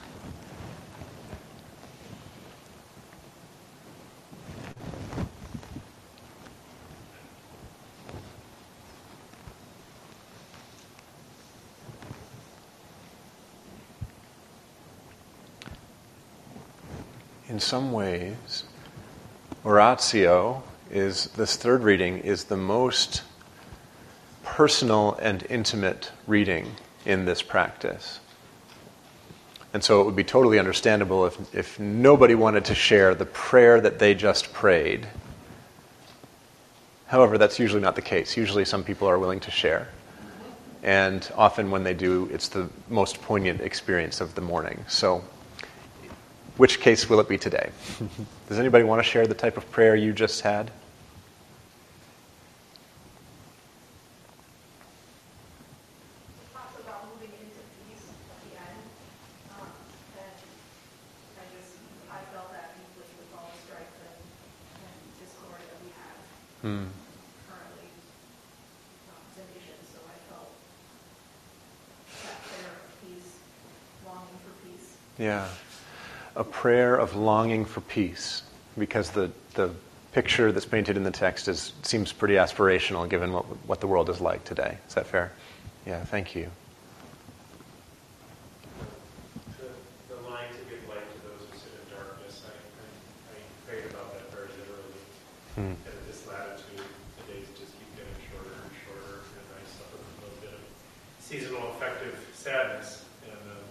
In 17.48 17.58
some 17.58 17.92
ways, 17.92 18.64
oratio 19.64 20.62
is 20.90 21.26
this 21.36 21.56
third 21.56 21.82
reading 21.82 22.18
is 22.18 22.44
the 22.44 22.56
most 22.56 23.22
personal 24.60 25.14
and 25.22 25.46
intimate 25.48 26.12
reading 26.26 26.70
in 27.06 27.24
this 27.24 27.40
practice. 27.40 28.20
And 29.72 29.82
so 29.82 30.02
it 30.02 30.04
would 30.04 30.16
be 30.16 30.22
totally 30.22 30.58
understandable 30.58 31.24
if, 31.24 31.54
if 31.54 31.80
nobody 31.80 32.34
wanted 32.34 32.66
to 32.66 32.74
share 32.74 33.14
the 33.14 33.24
prayer 33.24 33.80
that 33.80 33.98
they 33.98 34.14
just 34.14 34.52
prayed. 34.52 35.08
However, 37.06 37.38
that's 37.38 37.58
usually 37.58 37.80
not 37.80 37.96
the 37.96 38.02
case. 38.02 38.36
Usually, 38.36 38.66
some 38.66 38.84
people 38.84 39.08
are 39.08 39.18
willing 39.18 39.40
to 39.40 39.50
share. 39.50 39.88
And 40.82 41.26
often, 41.36 41.70
when 41.70 41.82
they 41.82 41.94
do, 41.94 42.28
it's 42.30 42.48
the 42.48 42.68
most 42.90 43.22
poignant 43.22 43.62
experience 43.62 44.20
of 44.20 44.34
the 44.34 44.42
morning. 44.42 44.84
So, 44.88 45.24
which 46.58 46.80
case 46.80 47.08
will 47.08 47.20
it 47.20 47.30
be 47.30 47.38
today? 47.38 47.70
Does 48.50 48.58
anybody 48.58 48.84
want 48.84 49.02
to 49.02 49.08
share 49.08 49.26
the 49.26 49.32
type 49.32 49.56
of 49.56 49.70
prayer 49.70 49.96
you 49.96 50.12
just 50.12 50.42
had? 50.42 50.70
talks 56.70 56.86
about 56.86 57.08
moving 57.14 57.32
into 57.40 57.62
peace 57.82 58.06
at 58.06 58.38
the 58.46 58.52
end. 58.58 58.82
Um, 59.56 59.70
and 60.18 60.38
I 61.40 61.44
just, 61.56 61.78
I 62.10 62.20
felt 62.30 62.52
that 62.52 62.76
deeply 62.78 63.08
with 63.18 63.30
all 63.34 63.50
the 63.50 63.58
strife 63.66 63.94
and, 64.06 64.18
and 64.84 64.94
discord 65.18 65.58
that 65.58 65.78
we 65.82 65.90
have 65.98 66.20
Hmm. 66.62 66.86
currently 67.48 67.90
um, 69.10 69.22
as 69.30 69.36
a 69.40 69.46
nation. 69.50 69.78
So 69.88 69.98
I 70.04 70.16
felt 70.28 70.52
that 72.22 72.38
prayer 72.44 72.70
of 72.70 72.86
peace, 73.02 73.30
longing 74.06 74.38
for 74.44 74.54
peace. 74.62 74.94
Yeah. 75.18 75.48
A 76.36 76.44
prayer 76.60 76.94
of 76.94 77.16
longing 77.16 77.64
for 77.64 77.80
peace. 77.80 78.42
Because 78.78 79.10
the, 79.10 79.30
the 79.54 79.70
picture 80.12 80.52
that's 80.52 80.66
painted 80.66 80.94
in 80.98 81.02
the 81.02 81.10
text 81.10 81.48
is, 81.48 81.72
seems 81.82 82.12
pretty 82.12 82.34
aspirational 82.34 83.08
given 83.08 83.32
what, 83.32 83.46
what 83.66 83.80
the 83.80 83.86
world 83.86 84.10
is 84.10 84.20
like 84.20 84.44
today. 84.44 84.76
Is 84.86 84.94
that 84.94 85.06
fair? 85.06 85.32
Yeah, 85.86 86.04
thank 86.04 86.34
you. 86.36 86.50
The, 89.56 89.72
the 90.12 90.20
line 90.28 90.52
to 90.52 90.62
give 90.68 90.84
light 90.86 91.00
to 91.00 91.18
those 91.24 91.40
who 91.48 91.56
sit 91.56 91.72
in 91.80 91.96
darkness, 91.96 92.44
I, 92.44 92.52
I, 92.52 92.86
I 93.32 93.40
prayed 93.64 93.88
about 93.88 94.12
that 94.12 94.28
very 94.28 94.52
literally. 94.60 95.00
Hmm. 95.56 95.72
And 95.80 95.96
at 95.96 96.04
this 96.06 96.28
latitude, 96.28 96.84
the 96.84 97.24
days 97.32 97.48
just 97.56 97.72
keep 97.80 97.88
getting 97.96 98.20
shorter 98.28 98.52
and 98.52 98.72
shorter, 98.84 99.24
and 99.32 99.46
I 99.56 99.64
suffer 99.64 99.96
from 99.96 100.28
a 100.28 100.36
bit 100.44 100.52
of 100.52 100.62
seasonal 101.24 101.72
affective 101.72 102.20
sadness, 102.36 103.08
and 103.24 103.40
um, 103.48 103.64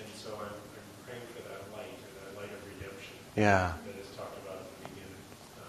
and 0.00 0.08
so 0.16 0.32
I'm, 0.40 0.56
I'm 0.56 0.88
praying 1.04 1.26
for 1.36 1.44
that 1.48 1.60
light, 1.76 1.96
or 2.02 2.10
that 2.24 2.32
light 2.40 2.52
of 2.52 2.60
redemption 2.66 3.21
Yeah. 3.36 3.72
that 3.86 4.00
is 4.00 4.08
talked 4.16 4.36
about 4.44 4.58
at 4.60 4.82
the 4.82 4.88
beginning. 4.88 5.16
Uh, 5.58 5.62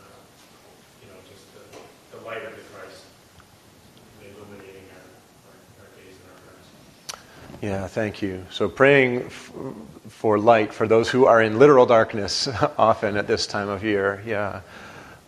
you 1.02 1.08
know, 1.08 1.16
just 1.30 1.46
the, 1.54 2.18
the 2.18 2.24
light 2.26 2.44
of 2.44 2.52
the 2.56 2.62
Christ 2.74 3.06
illuminating 4.22 4.84
our, 4.92 5.52
our, 5.52 5.86
our 5.86 5.92
days 5.96 6.16
and 6.20 6.30
our 6.32 6.42
hearts. 6.46 7.62
Yeah, 7.62 7.88
thank 7.88 8.22
you. 8.22 8.46
So 8.52 8.68
praying 8.68 9.24
f- 9.24 9.52
for 10.10 10.38
light 10.38 10.74
for 10.74 10.88
those 10.88 11.10
who 11.10 11.26
are 11.26 11.42
in 11.42 11.58
literal 11.60 11.86
darkness 11.86 12.48
often 12.78 13.16
at 13.18 13.28
this 13.28 13.48
time 13.48 13.70
of 13.70 13.84
year. 13.84 14.22
Yeah. 14.26 14.62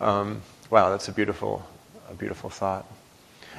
Um, 0.02 0.42
wow, 0.70 0.90
that's 0.90 1.08
a 1.08 1.14
beautiful, 1.14 1.66
a 2.10 2.14
beautiful 2.14 2.50
thought. 2.50 2.86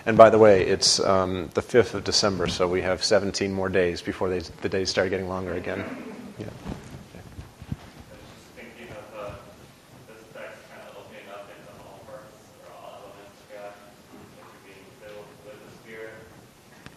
And 0.05 0.17
by 0.17 0.31
the 0.31 0.39
way, 0.39 0.63
it's 0.63 1.01
um, 1.01 1.51
the 1.55 1.63
5th 1.63 1.95
of 1.95 2.05
December, 2.05 2.47
so 2.47 2.69
we 2.69 2.81
have 2.83 3.03
17 3.03 3.53
more 3.53 3.69
days 3.69 4.01
before 4.03 4.29
they, 4.29 4.39
the 4.39 4.69
days 4.69 4.89
start 4.91 5.11
getting 5.11 5.29
longer 5.29 5.55
again. 5.55 5.79
Yeah. 6.39 6.47
I 6.47 6.47
was 6.47 8.23
just 8.23 8.55
thinking 8.55 8.87
of 8.95 9.19
uh, 9.19 9.31
this 10.07 10.23
text 10.31 10.63
kind 10.71 10.87
of 10.87 11.03
opening 11.03 11.27
up 11.35 11.51
into 11.51 11.73
all 11.83 11.99
parts 12.07 12.39
or 12.63 12.71
all 12.71 13.03
elements 13.03 13.35
of 13.35 13.49
God, 13.51 13.75
like 14.39 14.47
you're 14.47 14.63
being 14.71 14.87
filled 15.03 15.27
with 15.43 15.59
the 15.59 15.73
Spirit. 15.83 16.15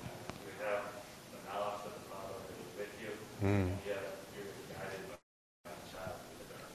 Uh, 0.06 0.14
we 0.46 0.52
have 0.62 0.86
the 1.34 1.42
knowledge 1.50 1.82
of 1.90 1.94
the 1.98 2.06
Father 2.14 2.38
that 2.46 2.62
is 2.62 2.70
with 2.78 2.94
you, 3.02 3.10
Mm. 3.42 3.74
and 3.74 3.80
yet 3.90 4.06
you're 4.38 4.54
guided 4.70 5.02
by 5.10 5.74
a 5.74 5.82
child 5.90 6.14
through 6.30 6.46
the 6.46 6.48
dark. 6.62 6.70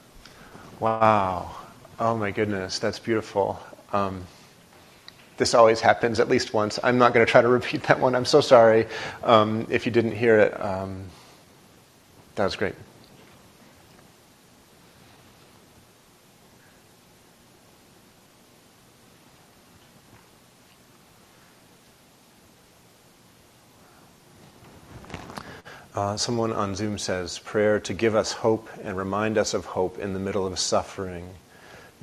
Wow. 0.83 1.55
Oh 2.15 2.17
my 2.17 2.31
goodness, 2.31 2.79
that's 2.79 2.97
beautiful. 2.97 3.59
Um, 3.91 4.23
this 5.35 5.53
always 5.53 5.81
happens 5.81 6.21
at 6.21 6.29
least 6.29 6.53
once. 6.53 6.79
I'm 6.81 6.97
not 6.97 7.13
going 7.13 7.25
to 7.25 7.29
try 7.29 7.41
to 7.41 7.47
repeat 7.59 7.83
that 7.83 7.99
one. 7.99 8.15
I'm 8.15 8.23
so 8.23 8.39
sorry 8.39 8.87
um, 9.21 9.67
if 9.69 9.85
you 9.85 9.91
didn't 9.91 10.13
hear 10.13 10.39
it. 10.39 10.57
Um, 10.61 11.03
that 12.35 12.45
was 12.45 12.55
great. 12.55 12.73
Uh, 25.93 26.15
someone 26.15 26.53
on 26.53 26.75
Zoom 26.75 26.97
says, 26.97 27.39
prayer 27.39 27.81
to 27.81 27.93
give 27.93 28.15
us 28.15 28.31
hope 28.31 28.69
and 28.85 28.95
remind 28.95 29.37
us 29.37 29.53
of 29.53 29.65
hope 29.65 29.99
in 29.99 30.13
the 30.13 30.19
middle 30.19 30.47
of 30.47 30.57
suffering 30.57 31.29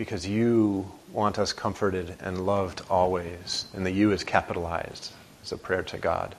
because 0.02 0.26
you 0.26 0.84
want 1.12 1.38
us 1.38 1.52
comforted 1.52 2.16
and 2.18 2.44
loved 2.44 2.82
always. 2.90 3.66
And 3.72 3.86
the 3.86 3.90
you 3.92 4.10
is 4.10 4.24
capitalized. 4.24 5.12
It's 5.40 5.52
a 5.52 5.56
prayer 5.56 5.84
to 5.84 5.96
God. 5.96 6.34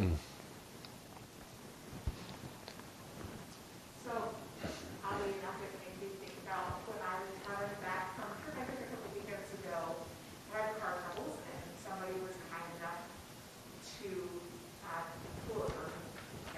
Mm. 0.00 0.10
So, 4.02 4.10
oddly 5.06 5.30
enough, 5.38 5.62
it 5.62 5.70
made 5.78 5.94
me 6.02 6.10
think 6.18 6.34
about 6.42 6.82
when 6.90 6.98
I 7.06 7.14
was 7.22 7.30
coming 7.46 7.70
back 7.86 8.18
from, 8.18 8.26
I 8.58 8.66
think 8.66 8.82
a 8.82 8.90
couple 8.90 9.14
weekends 9.14 9.46
ago, 9.62 9.94
I 10.50 10.58
had 10.58 10.74
car 10.82 10.98
troubles, 11.06 11.38
and 11.38 11.62
somebody 11.86 12.18
was 12.18 12.34
kind 12.50 12.66
enough 12.82 12.98
to 14.02 14.10
uh, 14.90 15.06
pull 15.46 15.70
over 15.70 15.86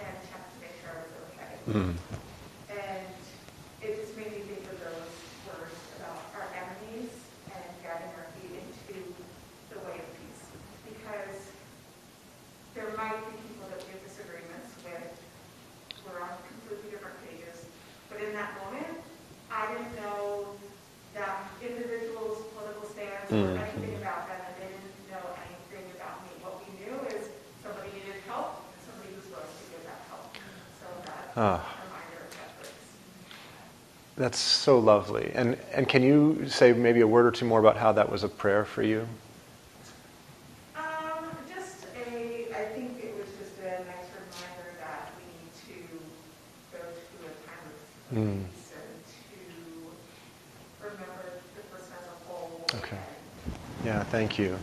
and 0.01 0.15
check 0.25 0.41
to 0.41 0.57
make 0.57 0.73
sure 0.81 0.89
I 0.89 1.05
was 1.05 1.13
okay. 1.37 1.53
Mm. 1.69 1.93
And 2.73 3.13
it 3.85 4.01
just 4.01 4.17
made 4.17 4.33
me 4.33 4.41
think 4.49 4.65
of 4.73 4.81
those 4.81 5.13
words 5.45 5.77
about 6.01 6.17
our 6.41 6.49
enemies 6.57 7.13
and 7.53 7.69
guiding 7.85 8.09
our 8.17 8.33
feet 8.41 8.57
into 8.57 8.97
the 9.69 9.77
way 9.85 10.01
of 10.01 10.09
peace. 10.17 10.49
Because 10.89 11.53
there 12.73 12.89
might 12.97 13.21
be 13.29 13.37
people 13.45 13.69
that 13.69 13.85
we 13.85 13.93
have 13.93 14.01
disagreements 14.09 14.73
with, 14.89 15.05
we're 16.09 16.17
on 16.25 16.33
completely 16.49 16.97
different 16.97 17.21
pages, 17.29 17.69
but 18.09 18.25
in 18.25 18.33
that 18.33 18.57
moment, 18.65 19.05
I 19.55 19.67
didn't 19.73 19.95
know 19.97 20.47
that 21.15 21.47
individual's 21.63 22.43
political 22.55 22.89
stance 22.91 23.31
or 23.31 23.37
Mhm. 23.37 23.61
anything 23.63 23.97
about 24.03 24.27
them, 24.29 24.41
and 24.49 24.57
they 24.59 24.69
didn't 24.75 24.99
know 25.11 25.25
anything 25.47 25.91
about 25.95 26.23
me. 26.27 26.31
What 26.43 26.59
we 26.59 26.67
knew 26.83 26.95
is 27.15 27.29
somebody 27.63 27.91
needed 27.95 28.19
help, 28.27 28.67
and 28.75 28.83
somebody 28.85 29.15
was 29.15 29.25
willing 29.31 29.47
to 29.47 29.65
give 29.71 29.85
that 29.87 30.01
help. 30.11 30.35
So 30.81 30.87
that 31.07 31.31
Ah. 31.37 31.63
reminder 31.87 32.25
of 32.27 32.31
that 32.35 32.51
grace. 32.59 32.91
That's 34.17 34.39
so 34.39 34.79
lovely. 34.79 35.31
And, 35.35 35.57
and 35.73 35.89
can 35.89 36.03
you 36.03 36.49
say 36.49 36.73
maybe 36.73 37.01
a 37.01 37.07
word 37.07 37.27
or 37.27 37.31
two 37.31 37.47
more 37.47 37.61
about 37.61 37.77
how 37.77 37.93
that 37.93 38.11
was 38.11 38.25
a 38.25 38.29
prayer 38.29 38.65
for 38.65 38.83
you? 38.83 39.07
Um, 40.77 41.31
just 41.49 41.87
a, 41.95 42.51
I 42.55 42.65
think 42.75 42.99
it 43.03 43.15
was 43.17 43.29
just 43.39 43.59
a 43.63 43.71
nice 43.87 44.11
reminder 44.19 44.75
that 44.81 45.13
we 45.19 45.25
need 45.31 45.55
to 45.67 45.79
go 46.73 46.79
to 46.83 47.17
a 47.23 47.33
time 47.47 47.65
of 47.71 48.17
Mm. 48.19 48.45
peace 48.53 48.71
and 48.79 49.03
to 49.31 49.37
remember 50.85 51.41
the 51.57 51.63
person 51.75 51.95
as 52.01 52.07
a 52.07 52.29
whole. 52.29 52.65
Okay. 52.77 52.97
and 52.97 53.87
Yeah, 53.87 54.05
thank 54.05 54.39
you. 54.39 54.57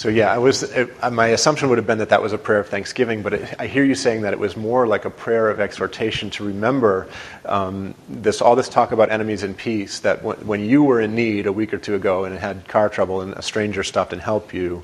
So 0.00 0.08
yeah, 0.08 0.32
I 0.32 0.38
was. 0.38 0.62
It, 0.62 0.90
uh, 1.02 1.10
my 1.10 1.26
assumption 1.26 1.68
would 1.68 1.76
have 1.76 1.86
been 1.86 1.98
that 1.98 2.08
that 2.08 2.22
was 2.22 2.32
a 2.32 2.38
prayer 2.38 2.58
of 2.58 2.70
thanksgiving, 2.70 3.20
but 3.20 3.34
it, 3.34 3.54
I 3.58 3.66
hear 3.66 3.84
you 3.84 3.94
saying 3.94 4.22
that 4.22 4.32
it 4.32 4.38
was 4.38 4.56
more 4.56 4.86
like 4.86 5.04
a 5.04 5.10
prayer 5.10 5.50
of 5.50 5.60
exhortation 5.60 6.30
to 6.30 6.44
remember 6.44 7.06
um, 7.44 7.94
this. 8.08 8.40
All 8.40 8.56
this 8.56 8.70
talk 8.70 8.92
about 8.92 9.10
enemies 9.10 9.42
and 9.42 9.54
peace. 9.54 10.00
That 10.00 10.22
when, 10.22 10.38
when 10.46 10.64
you 10.64 10.82
were 10.84 11.02
in 11.02 11.14
need 11.14 11.44
a 11.46 11.52
week 11.52 11.74
or 11.74 11.76
two 11.76 11.96
ago 11.96 12.24
and 12.24 12.38
had 12.38 12.66
car 12.66 12.88
trouble, 12.88 13.20
and 13.20 13.34
a 13.34 13.42
stranger 13.42 13.82
stopped 13.84 14.14
and 14.14 14.22
helped 14.22 14.54
you, 14.54 14.82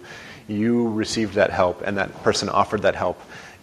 you 0.48 0.90
received 0.90 1.32
that 1.36 1.48
help, 1.48 1.80
and 1.80 1.96
that 1.96 2.12
person 2.22 2.50
offered 2.50 2.82
that 2.82 2.94
help, 2.94 3.18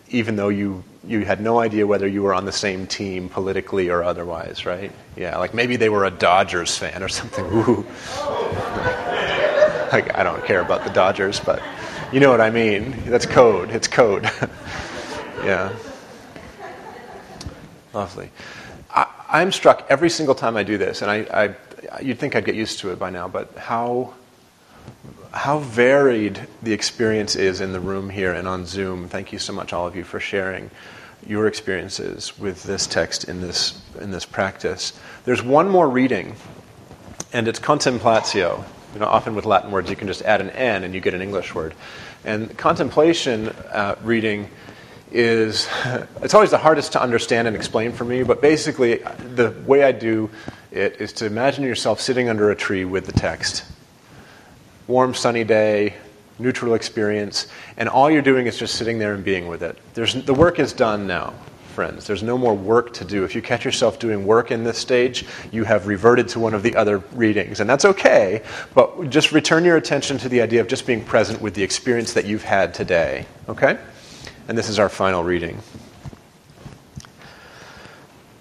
even 0.09 0.35
though 0.35 0.49
you 0.49 0.83
you 1.05 1.23
had 1.23 1.39
no 1.39 1.59
idea 1.59 1.85
whether 1.85 2.07
you 2.07 2.23
were 2.23 2.33
on 2.33 2.45
the 2.45 2.51
same 2.51 2.87
team 2.87 3.29
politically 3.29 3.89
or 3.89 4.03
otherwise, 4.03 4.65
right? 4.65 4.91
Yeah, 5.15 5.37
like 5.37 5.53
maybe 5.53 5.75
they 5.75 5.89
were 5.89 6.05
a 6.05 6.11
Dodgers 6.11 6.75
fan 6.75 7.03
or 7.03 7.09
something. 7.09 7.45
Ooh. 7.53 7.85
Like 9.93 10.17
I 10.17 10.23
don't 10.23 10.43
care 10.43 10.59
about 10.59 10.83
the 10.83 10.89
Dodgers, 10.89 11.39
but 11.39 11.61
you 12.11 12.19
know 12.19 12.31
what 12.31 12.41
I 12.41 12.49
mean. 12.49 12.95
That's 13.05 13.27
code. 13.27 13.69
It's 13.69 13.87
code. 13.87 14.23
yeah. 15.43 15.73
Lovely. 17.93 18.31
I, 18.89 19.05
I'm 19.29 19.51
struck 19.51 19.85
every 19.89 20.09
single 20.09 20.35
time 20.35 20.57
I 20.57 20.63
do 20.63 20.77
this, 20.77 21.03
and 21.03 21.11
I, 21.11 21.17
I, 21.45 22.01
you'd 22.01 22.17
think 22.17 22.35
I'd 22.35 22.43
get 22.43 22.55
used 22.55 22.79
to 22.79 22.91
it 22.91 22.97
by 22.97 23.11
now, 23.11 23.27
but 23.27 23.55
how 23.55 24.13
how 25.31 25.59
varied 25.59 26.47
the 26.61 26.73
experience 26.73 27.35
is 27.35 27.61
in 27.61 27.73
the 27.73 27.79
room 27.79 28.09
here 28.09 28.33
and 28.33 28.47
on 28.47 28.65
Zoom. 28.65 29.07
Thank 29.07 29.33
you 29.33 29.39
so 29.39 29.51
much, 29.53 29.73
all 29.73 29.87
of 29.87 29.95
you, 29.95 30.03
for 30.03 30.19
sharing 30.19 30.69
your 31.25 31.47
experiences 31.47 32.37
with 32.37 32.63
this 32.63 32.85
text 32.85 33.25
in 33.25 33.41
this 33.41 33.79
in 34.01 34.11
this 34.11 34.25
practice. 34.25 34.93
There's 35.23 35.43
one 35.43 35.69
more 35.69 35.87
reading, 35.87 36.35
and 37.31 37.47
it's 37.47 37.59
contemplatio. 37.59 38.63
You 38.93 38.99
know, 38.99 39.07
often 39.07 39.35
with 39.35 39.45
Latin 39.45 39.71
words, 39.71 39.89
you 39.89 39.95
can 39.95 40.07
just 40.07 40.21
add 40.21 40.41
an 40.41 40.49
n 40.51 40.83
and 40.83 40.93
you 40.93 41.01
get 41.01 41.13
an 41.13 41.21
English 41.21 41.55
word. 41.55 41.73
And 42.25 42.55
contemplation 42.57 43.49
uh, 43.49 43.95
reading 44.03 44.49
is 45.11 45.67
it's 46.21 46.33
always 46.33 46.51
the 46.51 46.57
hardest 46.57 46.93
to 46.93 47.01
understand 47.01 47.47
and 47.47 47.55
explain 47.55 47.91
for 47.91 48.05
me. 48.05 48.23
But 48.23 48.41
basically, 48.41 48.97
the 49.35 49.51
way 49.65 49.83
I 49.83 49.91
do 49.91 50.29
it 50.71 50.99
is 50.99 51.13
to 51.13 51.25
imagine 51.25 51.63
yourself 51.63 52.01
sitting 52.01 52.29
under 52.29 52.51
a 52.51 52.55
tree 52.55 52.85
with 52.85 53.05
the 53.05 53.13
text 53.13 53.65
warm, 54.87 55.13
sunny 55.13 55.43
day, 55.43 55.95
neutral 56.39 56.73
experience, 56.73 57.47
and 57.77 57.87
all 57.87 58.09
you're 58.09 58.21
doing 58.21 58.47
is 58.47 58.57
just 58.57 58.75
sitting 58.75 58.99
there 58.99 59.13
and 59.13 59.23
being 59.23 59.47
with 59.47 59.63
it. 59.63 59.77
There's, 59.93 60.13
the 60.13 60.33
work 60.33 60.59
is 60.59 60.73
done 60.73 61.07
now, 61.07 61.33
friends. 61.73 62.05
There's 62.05 62.21
no 62.21 62.37
more 62.37 62.53
work 62.53 62.93
to 62.93 63.05
do. 63.05 63.23
If 63.23 63.33
you 63.33 63.41
catch 63.41 63.65
yourself 63.65 63.97
doing 63.97 64.25
work 64.25 64.51
in 64.51 64.63
this 64.63 64.77
stage, 64.77 65.25
you 65.51 65.63
have 65.63 65.87
reverted 65.87 66.27
to 66.29 66.39
one 66.39 66.53
of 66.53 66.61
the 66.61 66.75
other 66.75 66.99
readings, 67.13 67.59
and 67.59 67.69
that's 67.69 67.83
okay, 67.83 68.43
but 68.75 69.09
just 69.09 69.31
return 69.31 69.65
your 69.65 69.75
attention 69.75 70.17
to 70.19 70.29
the 70.29 70.41
idea 70.41 70.61
of 70.61 70.67
just 70.67 70.85
being 70.85 71.03
present 71.03 71.41
with 71.41 71.55
the 71.55 71.63
experience 71.63 72.13
that 72.13 72.25
you've 72.25 72.43
had 72.43 72.73
today, 72.73 73.25
okay? 73.49 73.79
And 74.47 74.57
this 74.57 74.69
is 74.69 74.77
our 74.77 74.89
final 74.89 75.23
reading. 75.23 75.57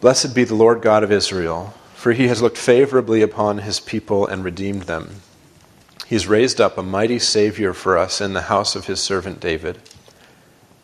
Blessed 0.03 0.35
be 0.35 0.45
the 0.45 0.55
Lord 0.55 0.83
God 0.83 1.03
of 1.03 1.11
Israel, 1.11 1.75
for 1.95 2.13
he 2.13 2.29
has 2.29 2.43
looked 2.43 2.59
favorably 2.59 3.23
upon 3.23 3.59
his 3.59 3.81
people 3.81 4.27
and 4.27 4.45
redeemed 4.45 4.83
them. 4.83 5.23
He's 6.07 6.27
raised 6.27 6.61
up 6.61 6.77
a 6.77 6.83
mighty 6.83 7.19
Savior 7.19 7.73
for 7.73 7.97
us 7.97 8.21
in 8.21 8.35
the 8.35 8.43
house 8.43 8.77
of 8.77 8.87
his 8.87 9.01
servant 9.01 9.41
David, 9.41 9.79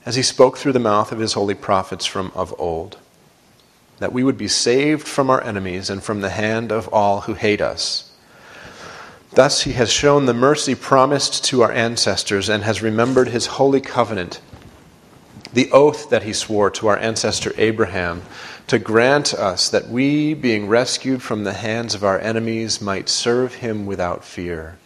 as 0.09 0.15
he 0.15 0.23
spoke 0.23 0.57
through 0.57 0.73
the 0.73 0.79
mouth 0.79 1.13
of 1.13 1.19
his 1.19 1.35
holy 1.35 1.55
prophets 1.55 2.07
from 2.07 2.33
of 2.35 2.59
old, 2.59 2.97
that 3.99 4.11
we 4.11 4.25
would 4.25 4.39
be 4.39 4.49
saved 4.49 5.07
from 5.07 5.29
our 5.29 5.45
enemies 5.45 5.91
and 5.91 6.03
from 6.03 6.23
the 6.23 6.31
hand 6.31 6.73
of 6.73 6.89
all 6.95 7.21
who 7.21 7.35
hate 7.35 7.61
us. 7.61 8.11
Thus 9.35 9.65
he 9.65 9.73
has 9.73 9.93
shown 9.93 10.25
the 10.25 10.33
mercy 10.33 10.75
promised 10.75 11.45
to 11.45 11.61
our 11.61 11.71
ancestors 11.71 12.49
and 12.49 12.63
has 12.63 12.81
remembered 12.81 13.29
his 13.29 13.59
holy 13.59 13.83
covenant, 13.83 14.41
the 15.53 15.71
oath 15.73 16.09
that 16.09 16.23
he 16.23 16.33
swore 16.33 16.71
to 16.71 16.89
our 16.89 16.97
ancestor 16.97 17.53
Abraham, 17.59 18.23
to 18.67 18.79
grant 18.79 19.35
us 19.35 19.69
that 19.69 19.89
we, 19.89 20.33
being 20.33 20.69
rescued 20.69 21.23
from 21.23 21.45
the 21.45 21.53
hands 21.53 21.95
of 21.95 22.03
our 22.03 22.19
enemies, 22.19 22.81
might 22.81 23.11
serve 23.11 23.57
him 23.57 23.85
without 23.85 24.25
fear 24.25 24.79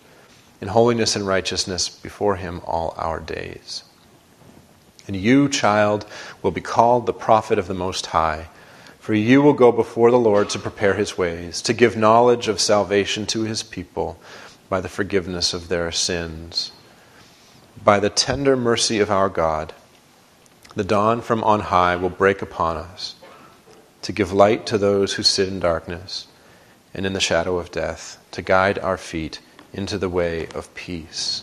in 0.61 0.66
holiness 0.66 1.14
and 1.14 1.25
righteousness 1.25 1.89
before 1.89 2.35
him 2.35 2.61
all 2.64 2.93
our 2.97 3.20
days. 3.20 3.85
And 5.12 5.20
you, 5.20 5.50
child, 5.50 6.06
will 6.40 6.52
be 6.52 6.62
called 6.62 7.04
the 7.04 7.12
prophet 7.12 7.58
of 7.58 7.68
the 7.68 7.74
Most 7.74 8.06
High, 8.06 8.48
for 8.98 9.12
you 9.12 9.42
will 9.42 9.52
go 9.52 9.70
before 9.70 10.10
the 10.10 10.18
Lord 10.18 10.48
to 10.48 10.58
prepare 10.58 10.94
his 10.94 11.18
ways, 11.18 11.60
to 11.62 11.74
give 11.74 11.98
knowledge 11.98 12.48
of 12.48 12.58
salvation 12.58 13.26
to 13.26 13.42
his 13.42 13.62
people 13.62 14.18
by 14.70 14.80
the 14.80 14.88
forgiveness 14.88 15.52
of 15.52 15.68
their 15.68 15.92
sins. 15.92 16.72
By 17.84 18.00
the 18.00 18.08
tender 18.08 18.56
mercy 18.56 19.00
of 19.00 19.10
our 19.10 19.28
God, 19.28 19.74
the 20.74 20.82
dawn 20.82 21.20
from 21.20 21.44
on 21.44 21.60
high 21.60 21.94
will 21.94 22.08
break 22.08 22.40
upon 22.40 22.78
us 22.78 23.14
to 24.00 24.12
give 24.12 24.32
light 24.32 24.64
to 24.64 24.78
those 24.78 25.12
who 25.12 25.22
sit 25.22 25.46
in 25.46 25.60
darkness 25.60 26.26
and 26.94 27.04
in 27.04 27.12
the 27.12 27.20
shadow 27.20 27.58
of 27.58 27.70
death, 27.70 28.16
to 28.30 28.40
guide 28.40 28.78
our 28.78 28.96
feet 28.96 29.40
into 29.74 29.98
the 29.98 30.08
way 30.08 30.46
of 30.54 30.72
peace. 30.74 31.42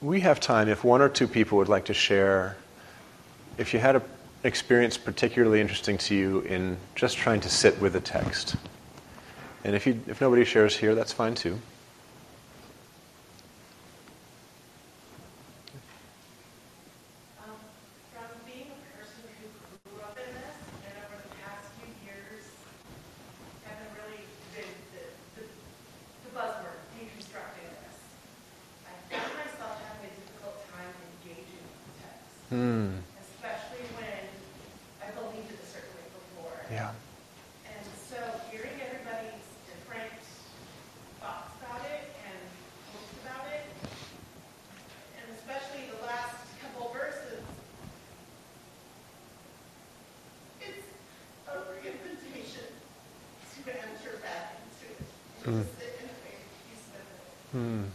We 0.00 0.20
have 0.20 0.40
time, 0.40 0.68
if 0.68 0.84
one 0.84 1.00
or 1.00 1.08
two 1.08 1.26
people 1.26 1.58
would 1.58 1.68
like 1.68 1.86
to 1.86 1.94
share, 1.94 2.56
if 3.58 3.72
you 3.72 3.80
had 3.80 3.96
an 3.96 4.02
experience 4.44 4.96
particularly 4.98 5.60
interesting 5.60 5.96
to 5.98 6.14
you 6.14 6.40
in 6.40 6.76
just 6.94 7.16
trying 7.16 7.40
to 7.40 7.48
sit 7.48 7.80
with 7.80 7.96
a 7.96 8.00
text, 8.00 8.56
and 9.64 9.74
if, 9.74 9.86
you, 9.86 10.00
if 10.06 10.20
nobody 10.20 10.44
shares 10.44 10.76
here, 10.76 10.94
that's 10.94 11.12
fine 11.12 11.34
too. 11.34 11.58
Um, 17.42 17.56
from 18.12 18.28
being 18.46 18.68
a 18.70 18.80
person 18.94 19.24
who 19.40 19.90
grew 19.90 20.02
up 20.04 20.16
in 20.16 20.28
this, 20.34 20.54
and 20.86 20.94
over 21.02 21.18
the 21.18 21.32
past 21.42 21.66
few 21.80 21.90
years, 22.06 22.44
have 23.64 23.80
been 23.80 23.92
really 24.04 24.22
the, 24.54 24.62
the, 24.94 25.02
the, 25.40 25.42
the 25.48 26.30
buzzword, 26.38 26.78
deconstructing 26.94 27.66
this. 27.82 27.98
I 28.86 29.18
found 29.18 29.34
myself 29.34 29.82
having 29.82 30.06
a 30.06 30.14
difficult 30.14 30.62
time 30.70 30.94
engaging 31.26 31.58
with 31.58 31.82
the 31.90 31.94
text, 32.06 32.38
Hmm. 32.54 33.02
especially 33.18 33.82
when 33.98 34.22
I 35.02 35.10
believed 35.10 35.50
it 35.50 35.58
a 35.58 35.66
certain 35.66 35.90
way 35.98 36.06
before. 36.14 36.54
Yeah. 36.70 36.94
And 37.66 37.82
so 37.98 38.18
hearing 38.54 38.78
everybody's 38.78 39.42
different 39.66 40.14
thoughts 41.20 41.52
about 41.58 41.82
it 41.90 42.06
and 42.22 42.38
hopes 42.94 43.14
about 43.22 43.46
it, 43.50 43.66
and 45.18 45.26
especially 45.34 45.90
the 45.90 46.00
last 46.06 46.38
couple 46.62 46.94
verses, 46.94 47.42
it's 50.62 50.86
a 51.50 51.54
reinvitation 51.76 52.70
to 52.70 53.70
enter 53.74 54.22
back 54.22 54.54
into 54.62 54.86
it. 54.94 55.02
And 55.46 55.66
to 55.66 55.70
sit 55.74 55.98
in 55.98 56.10
faith, 56.22 56.46
peace 56.62 56.86
with 56.94 57.02
it. 57.02 57.58
Hmm. 57.58 57.90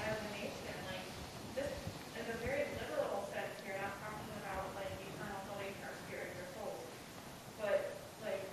as 0.04 0.16
a 0.20 0.30
nation. 0.36 0.76
Like, 0.92 1.08
this 1.56 1.72
is 2.20 2.28
a 2.30 2.38
very 2.44 2.68
literal 2.78 3.24
sense 3.32 3.56
here, 3.64 3.80
not 3.80 3.96
talking 4.04 4.30
about 4.44 4.76
like 4.76 4.92
eternal 5.00 5.40
salvation 5.48 5.82
or 5.88 5.96
spirit 6.06 6.36
or 6.36 6.48
soul. 6.60 6.76
But 7.64 7.96
like, 8.28 8.44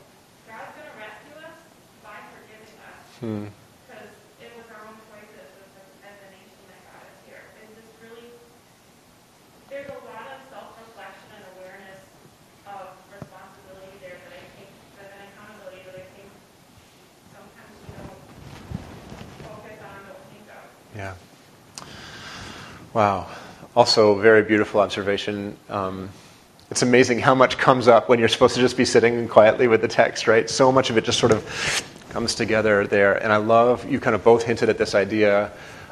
God's 0.47 0.71
gonna 0.79 0.95
rescue 0.95 1.37
us 1.43 1.59
by 2.07 2.19
forgiving 2.31 2.79
us. 2.79 3.03
Hmm. 3.19 3.47
Because 3.87 4.11
it 4.43 4.51
was 4.59 4.67
our 4.75 4.83
own 4.87 4.99
choices 5.11 5.47
as 5.47 5.71
a, 5.79 5.85
as 6.07 6.17
a 6.27 6.29
nation 6.35 6.63
that 6.71 6.81
got 6.91 7.07
us 7.07 7.19
here. 7.23 7.43
And 7.63 7.71
just 7.79 7.95
really, 8.03 8.35
there's 9.71 9.87
a 9.87 10.01
lot 10.11 10.27
of 10.35 10.43
self-reflection 10.51 11.31
and 11.39 11.45
awareness 11.55 12.03
of 12.67 12.99
responsibility 13.15 13.95
there 14.03 14.19
that 14.19 14.35
I 14.35 14.43
think, 14.59 14.71
that 14.99 15.09
an 15.15 15.23
accountability 15.31 15.87
that 15.87 15.97
I 16.03 16.07
think 16.19 16.31
sometimes 17.31 17.75
we 17.79 17.95
don't 17.95 18.19
focus 19.47 19.79
on, 19.79 19.97
don't 20.11 20.27
think 20.35 20.47
of. 20.51 20.67
Yeah. 20.99 21.15
Wow. 22.95 23.27
Also, 23.75 24.19
very 24.19 24.43
beautiful 24.43 24.81
observation. 24.81 25.57
Um, 25.71 26.11
it's 26.71 26.83
amazing 26.83 27.21
how 27.21 27.35
much 27.35 27.57
comes 27.57 27.89
up 27.89 28.11
when 28.11 28.19
you're 28.19 28.29
supposed 28.29 28.55
to 28.57 28.61
just 28.61 28.77
be 28.77 28.85
sitting 28.85 29.29
quietly 29.29 29.67
with 29.67 29.81
the 29.81 29.89
text, 29.89 30.29
right? 30.29 30.49
So 30.49 30.71
much 30.71 30.91
of 30.91 30.99
it 30.99 31.05
just 31.05 31.19
sort 31.19 31.33
of 31.33 31.43
comes 32.11 32.35
together 32.35 32.87
there. 32.87 33.15
And 33.15 33.33
I 33.33 33.37
love, 33.37 33.91
you 33.91 33.99
kind 33.99 34.15
of 34.15 34.23
both 34.23 34.43
hinted 34.43 34.69
at 34.69 34.77
this 34.77 34.95
idea 34.95 35.51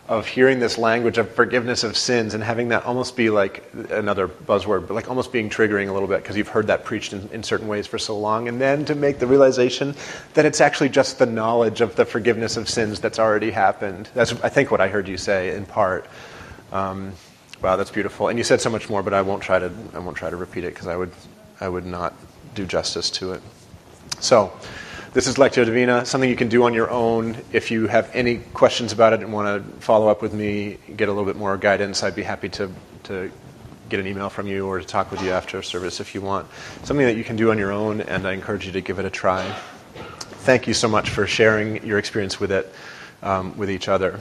of 0.08 0.26
hearing 0.26 0.58
this 0.58 0.76
language 0.76 1.16
of 1.16 1.30
forgiveness 1.30 1.84
of 1.84 1.96
sins 1.96 2.34
and 2.34 2.44
having 2.44 2.68
that 2.68 2.84
almost 2.84 3.16
be 3.16 3.30
like 3.30 3.64
another 3.90 4.28
buzzword, 4.28 4.86
but 4.86 4.94
like 4.94 5.08
almost 5.08 5.32
being 5.32 5.48
triggering 5.48 5.88
a 5.88 5.92
little 5.92 6.08
bit 6.08 6.22
because 6.22 6.36
you've 6.36 6.48
heard 6.48 6.66
that 6.66 6.84
preached 6.84 7.14
in, 7.14 7.28
in 7.32 7.42
certain 7.42 7.68
ways 7.68 7.86
for 7.86 7.96
so 7.96 8.18
long. 8.18 8.46
And 8.48 8.60
then 8.60 8.84
to 8.86 8.94
make 8.94 9.20
the 9.20 9.26
realization 9.26 9.94
that 10.34 10.44
it's 10.44 10.60
actually 10.60 10.90
just 10.90 11.18
the 11.18 11.26
knowledge 11.26 11.80
of 11.80 11.96
the 11.96 12.04
forgiveness 12.04 12.58
of 12.58 12.68
sins 12.68 13.00
that's 13.00 13.18
already 13.18 13.52
happened. 13.52 14.10
That's, 14.12 14.32
I 14.42 14.50
think, 14.50 14.70
what 14.70 14.82
I 14.82 14.88
heard 14.88 15.08
you 15.08 15.16
say 15.16 15.54
in 15.54 15.64
part. 15.64 16.06
Um, 16.72 17.12
wow, 17.62 17.76
that's 17.76 17.90
beautiful. 17.90 18.28
And 18.28 18.38
you 18.38 18.44
said 18.44 18.60
so 18.60 18.70
much 18.70 18.88
more, 18.88 19.02
but 19.02 19.14
I 19.14 19.22
won't 19.22 19.42
try 19.42 19.58
to, 19.58 19.72
I 19.94 19.98
won't 19.98 20.16
try 20.16 20.30
to 20.30 20.36
repeat 20.36 20.64
it 20.64 20.74
because 20.74 20.86
I 20.86 20.96
would, 20.96 21.12
I 21.60 21.68
would 21.68 21.86
not 21.86 22.14
do 22.54 22.66
justice 22.66 23.10
to 23.10 23.32
it. 23.32 23.42
So, 24.20 24.52
this 25.12 25.26
is 25.26 25.36
Lectio 25.36 25.64
Divina, 25.64 26.06
something 26.06 26.30
you 26.30 26.36
can 26.36 26.48
do 26.48 26.62
on 26.62 26.72
your 26.72 26.88
own. 26.88 27.36
If 27.52 27.72
you 27.72 27.88
have 27.88 28.08
any 28.14 28.38
questions 28.38 28.92
about 28.92 29.12
it 29.12 29.20
and 29.20 29.32
want 29.32 29.64
to 29.64 29.80
follow 29.80 30.06
up 30.06 30.22
with 30.22 30.32
me, 30.32 30.78
get 30.96 31.08
a 31.08 31.12
little 31.12 31.24
bit 31.24 31.34
more 31.34 31.56
guidance, 31.56 32.04
I'd 32.04 32.14
be 32.14 32.22
happy 32.22 32.48
to, 32.50 32.70
to 33.04 33.32
get 33.88 33.98
an 33.98 34.06
email 34.06 34.30
from 34.30 34.46
you 34.46 34.68
or 34.68 34.78
to 34.78 34.86
talk 34.86 35.10
with 35.10 35.20
you 35.20 35.32
after 35.32 35.62
service 35.62 35.98
if 35.98 36.14
you 36.14 36.20
want. 36.20 36.46
Something 36.84 37.06
that 37.06 37.16
you 37.16 37.24
can 37.24 37.34
do 37.34 37.50
on 37.50 37.58
your 37.58 37.72
own, 37.72 38.02
and 38.02 38.24
I 38.24 38.34
encourage 38.34 38.66
you 38.66 38.72
to 38.72 38.80
give 38.80 39.00
it 39.00 39.04
a 39.04 39.10
try. 39.10 39.52
Thank 40.44 40.68
you 40.68 40.74
so 40.74 40.86
much 40.86 41.10
for 41.10 41.26
sharing 41.26 41.84
your 41.84 41.98
experience 41.98 42.38
with 42.38 42.52
it 42.52 42.72
um, 43.24 43.56
with 43.58 43.68
each 43.68 43.88
other. 43.88 44.20